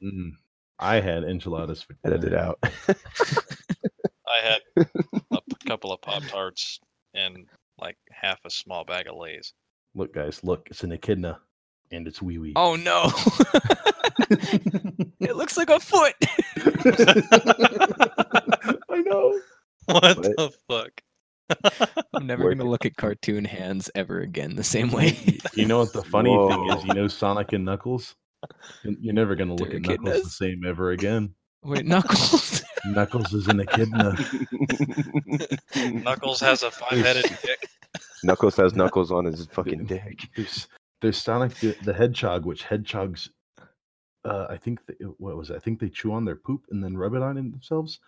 [0.03, 0.31] Mm.
[0.79, 2.59] I had enchiladas for Edit out.
[2.63, 6.79] I had a couple of Pop Tarts
[7.15, 7.47] and
[7.79, 9.53] like half a small bag of Lay's.
[9.95, 11.39] Look, guys, look, it's an echidna.
[11.91, 12.53] and it's wee wee.
[12.55, 13.11] Oh no!
[15.21, 16.15] it looks like a foot.
[18.89, 19.39] I know.
[19.85, 20.21] What, What?
[20.23, 21.01] the fuck?
[22.13, 25.15] I'm never Worth gonna look at cartoon hands ever again the same way.
[25.53, 26.83] You know what the funny thing is?
[26.85, 28.15] You know Sonic and Knuckles.
[28.83, 31.35] You're you're never gonna look They're at Knuckles the same ever again.
[31.65, 32.63] Wait, Knuckles.
[32.85, 34.15] Knuckles is an echidna.
[35.75, 37.67] Knuckles has a five-headed dick.
[38.23, 40.27] Knuckles has knuckles on his fucking dick.
[40.35, 40.67] There's
[41.01, 43.29] there's Sonic the, the Hedgehog, which hedgehogs,
[44.23, 45.55] uh, I think they, what was it?
[45.55, 47.99] I think they chew on their poop and then rub it on themselves,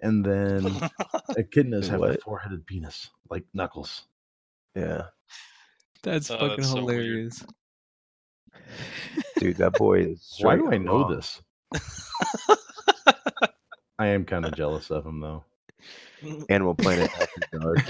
[0.00, 0.62] and then
[1.36, 4.02] echidnas have a four-headed penis like Knuckles.
[4.76, 5.06] Yeah,
[6.04, 7.02] That's Oh, fucking that's so weird.
[7.02, 7.44] hilarious.
[9.38, 10.36] dude, that boy is.
[10.40, 11.16] Why do I know wrong.
[11.16, 11.42] this?
[14.00, 15.44] I am kind of jealous of him though.
[16.48, 17.84] Animal Planet after dark.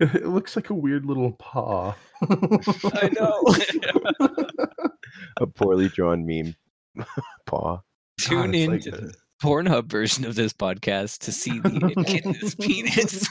[0.00, 1.94] it looks like a weird little paw.
[2.22, 3.54] I know.
[5.36, 6.56] a poorly drawn meme.
[7.44, 7.82] Paw.
[8.18, 12.54] Tune it's in like to the Pornhub version of this podcast to see the echidna's
[12.54, 13.28] penis.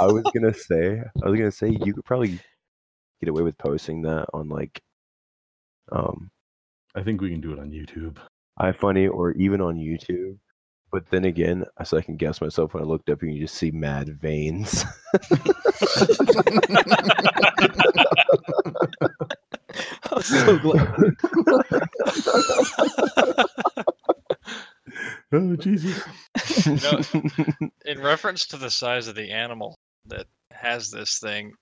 [0.00, 2.38] I was gonna say, I was gonna say you could probably
[3.18, 4.80] get away with posting that on like,
[5.90, 6.30] um,
[6.94, 8.18] I think we can do it on YouTube.
[8.60, 10.36] iFunny or even on YouTube.
[10.92, 13.70] But then again, I second guess myself when I looked up and you just see
[13.70, 14.84] mad veins.
[20.10, 20.94] I'm so glad.
[25.32, 26.02] Oh Jesus!
[26.66, 27.00] know,
[27.86, 31.52] In reference to the size of the animal that has this thing,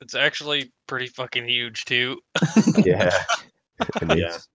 [0.00, 2.20] it's actually pretty fucking huge too.
[2.84, 3.10] yeah.
[4.00, 4.26] And Yeah.
[4.26, 4.46] it's-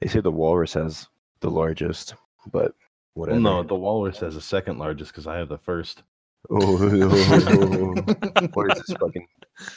[0.00, 1.08] They say the walrus has
[1.40, 2.14] the largest,
[2.52, 2.72] but
[3.14, 3.40] whatever.
[3.40, 6.02] no, the walrus has the second largest because I have the first.
[6.50, 6.76] Oh,
[8.54, 9.26] what is this fucking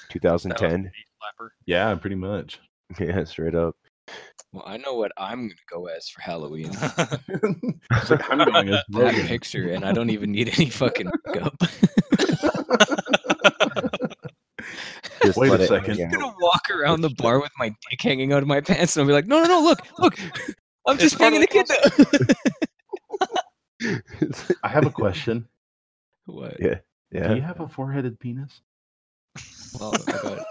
[0.09, 0.71] 2010?
[0.71, 1.49] a knee slapper.
[1.65, 2.59] Yeah, pretty much.
[2.99, 3.75] Yeah, straight up.
[4.53, 6.71] Well, I know what I'm gonna go as for Halloween.
[8.09, 9.27] Like, I'm going as That Logan.
[9.27, 11.55] picture, and I don't even need any fucking makeup.
[15.23, 16.01] Just Wait a it second.
[16.01, 19.01] I'm gonna walk around the bar with my dick hanging out of my pants, and
[19.01, 19.61] I'll be like, "No, no, no!
[19.61, 20.19] Look, look!
[20.87, 22.35] I'm just part banging a the kid."
[23.81, 25.47] now." I have a question.
[26.25, 26.57] what?
[26.59, 26.79] Yeah.
[27.11, 28.61] Do you have a four-headed penis?
[29.79, 30.45] Well, I got-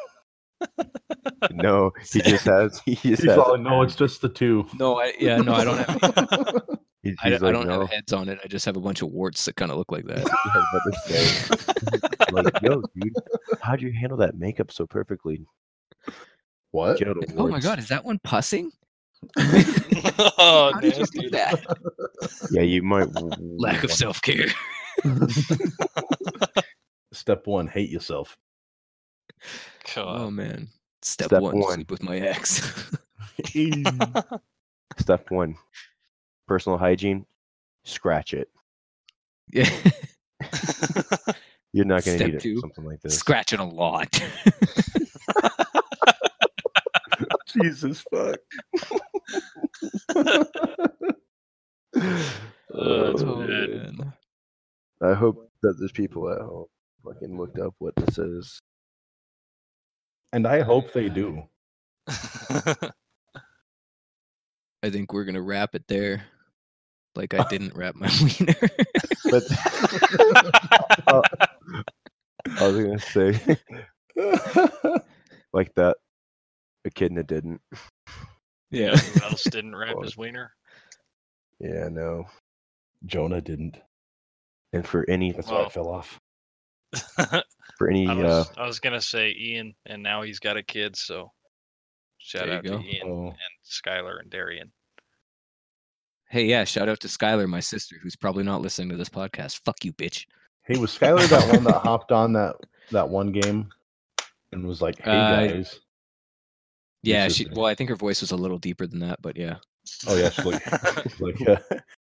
[1.53, 2.81] No, he just has.
[2.85, 3.39] He just He's has.
[3.39, 4.67] all, no, it's just the two.
[4.79, 6.79] no, I yeah, no, I don't have.
[7.03, 7.81] Any, He's, I, he's I don't no.
[7.81, 8.39] have heads on it.
[8.45, 10.19] I just have a bunch of warts that kind of look like that.
[10.31, 13.15] I was about to say, like, yo, dude,
[13.63, 15.45] how'd you handle that makeup so perfectly?
[16.73, 16.99] what?
[16.99, 18.71] Genital oh my god, is that one pussing?
[19.39, 21.19] oh, How did you nasty.
[21.21, 21.65] do that?
[22.51, 23.09] Yeah, you might.
[23.39, 24.47] Lack of self care.
[27.13, 28.37] Step one: hate yourself.
[29.97, 30.69] Oh man.
[31.03, 31.75] Step, Step one, one.
[31.75, 32.63] sleep with my ex.
[34.99, 35.57] Step one,
[36.51, 37.25] personal hygiene.
[37.85, 38.49] Scratch it.
[39.53, 39.71] yeah.
[41.73, 43.17] You're not gonna Step need it two, for something like this.
[43.17, 44.21] Scratching a lot.
[47.47, 48.41] Jesus fuck.
[48.75, 50.51] It's
[52.75, 53.71] Oh, oh bad.
[53.99, 54.13] man.
[55.03, 56.67] I hope that there's people at home
[57.05, 58.61] fucking looked up what this is.
[60.33, 61.45] and I hope they do.
[62.09, 62.91] I
[64.91, 66.25] think we're gonna wrap it there.
[67.17, 68.55] Like I didn't wrap my wiener.
[69.31, 69.43] But
[71.07, 71.23] uh,
[72.61, 73.59] I was gonna say
[75.53, 75.97] like that.
[76.85, 77.61] Echidna didn't.
[78.71, 78.97] yeah.
[78.97, 80.53] Who else didn't wrap his wiener?
[81.59, 82.25] Yeah, no.
[83.05, 83.77] Jonah didn't.
[84.73, 86.19] And for any That's why I fell off.
[87.77, 90.63] for any I uh was, I was gonna say Ian, and now he's got a
[90.63, 91.31] kid, so
[92.19, 92.79] shout out go.
[92.79, 93.27] to Ian Oh.
[93.29, 93.37] and
[93.69, 94.73] Skylar and Darian.
[96.31, 99.63] Hey, yeah, shout out to Skylar, my sister, who's probably not listening to this podcast.
[99.65, 100.27] Fuck you, bitch.
[100.63, 102.55] Hey, was Skylar that one that hopped on that
[102.93, 103.69] that one game
[104.53, 105.81] and was like, "Hey Uh, guys"?
[107.03, 107.53] Yeah, she sister.
[107.57, 109.57] well, I think her voice was a little deeper than that, but yeah.
[110.07, 110.63] Oh yeah, she's like,
[111.03, 111.57] she's like, uh,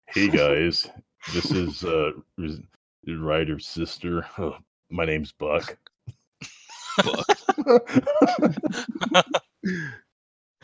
[0.07, 0.87] "Hey guys,
[1.33, 2.59] this is uh Ris-
[3.07, 4.23] Ryder's sister.
[4.37, 4.55] Oh,
[4.91, 5.77] my name's Buck."
[7.03, 7.27] Buck.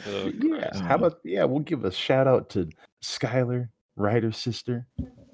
[0.06, 0.80] Oh, yeah.
[0.84, 1.44] How about yeah?
[1.44, 2.70] We'll give a shout out to
[3.08, 4.86] Skylar, Ryder's sister,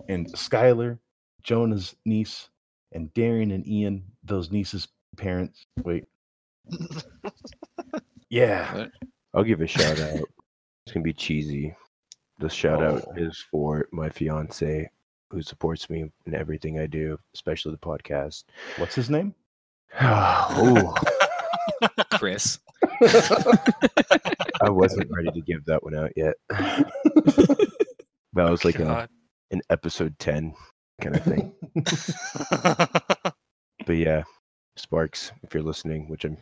[0.08, 1.00] and Skylar,
[1.42, 2.50] Jonah's niece,
[2.92, 4.88] and Darian and Ian, those nieces'
[5.18, 5.66] parents.
[5.84, 6.06] Wait.
[8.30, 8.74] Yeah.
[8.74, 8.92] What?
[9.36, 10.22] I'll give a shout out.
[10.86, 11.76] It's gonna be cheesy.
[12.40, 13.14] The shout out Oh.
[13.16, 14.90] is for my fiance
[15.30, 18.46] who supports me in everything I do, especially the podcast.
[18.78, 19.36] What's his name?
[20.02, 20.96] oh,
[22.14, 22.58] Chris.
[24.62, 26.36] I wasn't ready to give that one out yet.
[26.50, 26.92] that
[28.34, 29.08] was like a,
[29.52, 30.54] an episode 10
[31.02, 31.54] kind of thing.
[33.86, 34.24] but yeah,
[34.76, 36.38] Sparks, if you're listening, which I'm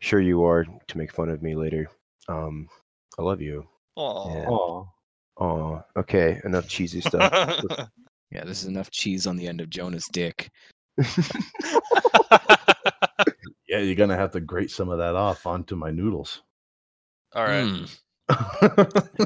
[0.00, 1.88] sure you are to make fun of me later,
[2.28, 2.68] um,
[3.18, 3.66] I love you.
[3.96, 4.34] Aw.
[4.34, 4.48] Yeah.
[4.48, 4.84] Aw.
[5.38, 6.40] Oh, okay.
[6.44, 7.88] Enough cheesy stuff.
[8.32, 10.50] Yeah, this is enough cheese on the end of Jonah's dick.
[13.70, 16.42] Yeah, you're gonna have to grate some of that off onto my noodles.
[17.34, 17.64] All right.
[17.64, 17.96] Mm.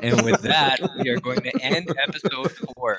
[0.02, 2.98] And with that, we are going to end episode four.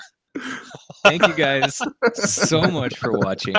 [1.03, 1.81] Thank you guys
[2.13, 3.55] so much for watching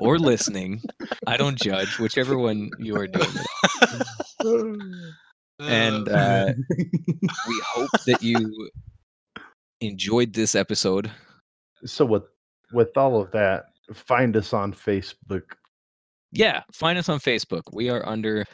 [0.00, 0.80] or listening.
[1.26, 4.76] I don't judge, whichever one you are doing.
[5.58, 8.70] And uh, we hope that you
[9.80, 11.10] enjoyed this episode.
[11.84, 12.24] so with
[12.72, 15.42] with all of that, find us on Facebook.
[16.32, 17.62] Yeah, find us on Facebook.
[17.72, 18.44] We are under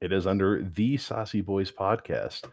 [0.00, 2.44] It is under the Saucy Boys Podcast.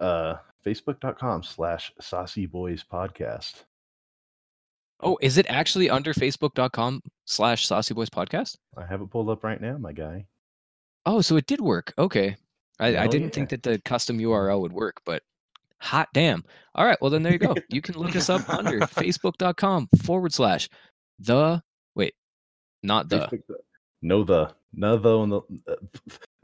[0.00, 0.34] Uh
[0.64, 3.64] Facebook.com slash Saucy Boys Podcast.
[5.00, 8.56] Oh, is it actually under facebook.com slash saucy boys podcast?
[8.76, 10.24] I have it pulled up right now, my guy.
[11.04, 11.92] Oh, so it did work.
[11.98, 12.36] Okay.
[12.80, 13.34] I, I Oh, didn't yeah.
[13.34, 15.22] think that the custom URL would work, but
[15.80, 16.42] hot damn.
[16.74, 16.96] All right.
[17.02, 17.54] Well, then there you go.
[17.68, 20.70] You can look us up under facebook.com forward slash
[21.18, 21.60] the,
[22.84, 23.26] not the.
[23.26, 23.56] Facebook,
[24.02, 25.74] no the no the on the uh,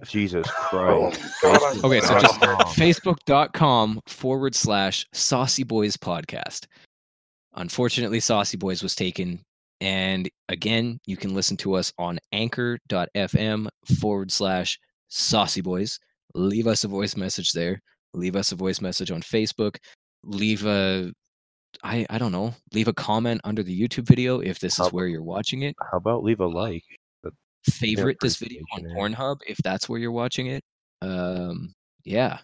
[0.06, 1.84] Jesus Oh, Christ.
[1.84, 2.56] Okay, so just Oh.
[2.74, 6.66] facebook.com forward slash saucy boys podcast.
[7.54, 9.40] Unfortunately, Saucy Boys was taken.
[9.80, 13.66] And again, you can listen to us on anchor.fm
[14.00, 15.98] forward slash saucy boys.
[16.34, 17.80] Leave us a voice message there.
[18.14, 19.76] Leave us a voice message on Facebook.
[20.22, 21.12] Leave a,
[21.82, 25.06] I, I don't know, leave a comment under the YouTube video if this is where
[25.06, 25.76] you're watching it.
[25.90, 26.84] How about leave a like?
[27.64, 30.64] Favorite this video on Pornhub if that's where you're watching it.
[31.02, 31.74] Um,
[32.04, 32.38] yeah.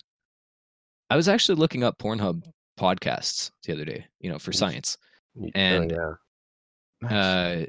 [1.08, 2.42] I was actually looking up Pornhub
[2.78, 4.98] podcasts the other day, you know, for science.
[5.40, 6.12] Oh, And, yeah.
[7.00, 7.12] Nice.
[7.12, 7.66] Uh,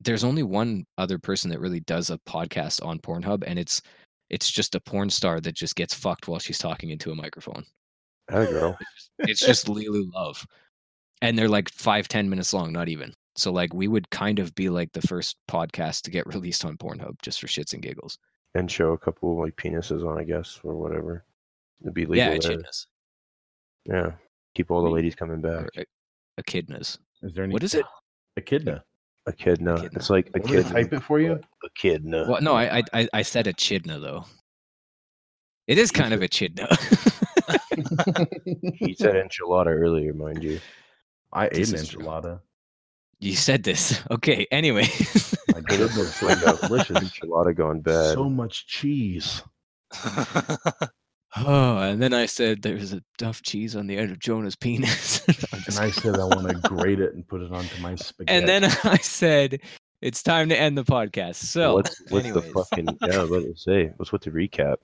[0.00, 3.82] there's only one other person that really does a podcast on Pornhub, and it's
[4.30, 7.64] it's just a porn star that just gets fucked while she's talking into a microphone.
[8.30, 8.78] Had a girl.
[9.20, 10.46] It's just Lulu Love,
[11.22, 13.12] and they're like five ten minutes long, not even.
[13.36, 16.76] So like we would kind of be like the first podcast to get released on
[16.76, 18.18] Pornhub just for shits and giggles.
[18.54, 21.24] and show a couple like penises on, I guess, or whatever.
[21.82, 22.16] It'd be legal.
[22.16, 22.58] yeah, there.
[22.58, 22.86] echidnas
[23.86, 24.10] Yeah.
[24.54, 25.68] Keep all the ladies coming or back.
[25.78, 26.98] e- echidnas.
[27.22, 27.84] is there any What is it?
[28.36, 28.82] Echidna.
[29.28, 29.74] Echidna.
[29.74, 29.90] Echidna.
[29.94, 30.72] It's like Want me to echidna.
[30.82, 31.38] type it for you?
[31.64, 32.26] Echidna.
[32.28, 34.24] Well, no, I I I- I said echidna though.
[35.68, 36.66] It is kind of echidna.
[38.74, 40.60] He said enchilada earlier, mind you.
[41.32, 42.02] I ate an is true.
[42.02, 42.40] enchilada.
[43.20, 44.00] you said this.
[44.10, 44.46] Okay.
[44.50, 44.86] Anyway.
[45.52, 46.96] My goodness, Like so a delicious.
[46.98, 48.14] enchilada gone bad.
[48.14, 49.42] So much cheese.
[51.36, 55.20] Oh, and then I said there's a duff cheese on the end of Jonah's penis.
[55.28, 58.38] And I said I want to grate it and put it onto my spaghetti.
[58.38, 59.60] and then I said
[60.00, 61.34] it's time to end the podcast.
[61.36, 63.24] So, what's what's the fucking yeah?
[63.24, 63.92] What did it say?
[63.96, 64.76] What's what to recap?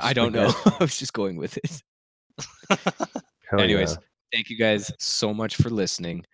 [0.00, 0.52] I don't know.
[0.66, 1.82] I was just going with it.
[3.58, 3.98] Anyways, yeah.
[4.32, 6.24] thank you guys so much for listening.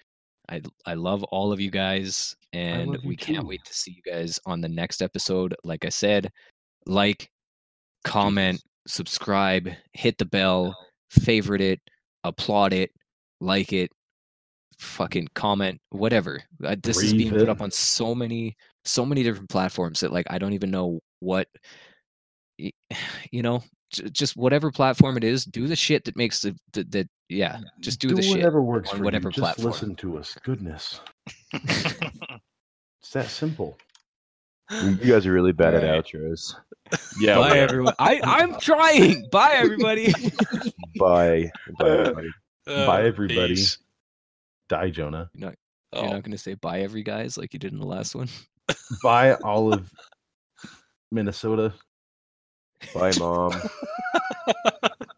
[0.49, 4.13] I I love all of you guys, and you we can't wait to see you
[4.13, 5.55] guys on the next episode.
[5.65, 6.31] Like I said,
[6.87, 7.31] like,
[8.05, 10.77] comment, subscribe, hit the bell,
[11.11, 11.81] favorite it,
[12.25, 12.91] applaud it,
[13.41, 13.91] like it,
[14.79, 16.43] fucking comment, whatever.
[16.83, 20.27] This is being Breathe put up on so many, so many different platforms that like
[20.31, 21.49] I don't even know what.
[22.59, 22.73] Y-
[23.31, 23.63] You know,
[23.93, 27.61] j- just whatever platform it is, do the shit that makes the, the that yeah,
[27.81, 28.37] just do, the shit.
[28.37, 29.33] whatever works on for whatever you.
[29.33, 29.71] Just platform.
[29.73, 30.37] listen to us.
[30.45, 31.01] Goodness,
[31.55, 33.79] it's that simple.
[34.71, 36.05] You you guys are really bad at Alright.
[36.05, 36.55] outros.
[37.21, 37.95] Yeah, Bye everyone.
[37.99, 39.29] I I'm trying.
[39.31, 40.13] Bye everybody.
[40.99, 41.51] Bye.
[41.79, 42.29] Bye, everybody.
[42.69, 43.55] Oh, bye, everybody.
[43.57, 43.79] peace.
[44.69, 45.29] Die, Jonah.
[45.35, 45.53] You're
[45.95, 46.07] Oh.
[46.07, 48.29] not gonna say bye every guys like you did in the last one.
[49.03, 49.91] Bye, all of
[51.11, 51.75] Minnesota.
[52.95, 53.53] Bye, mom.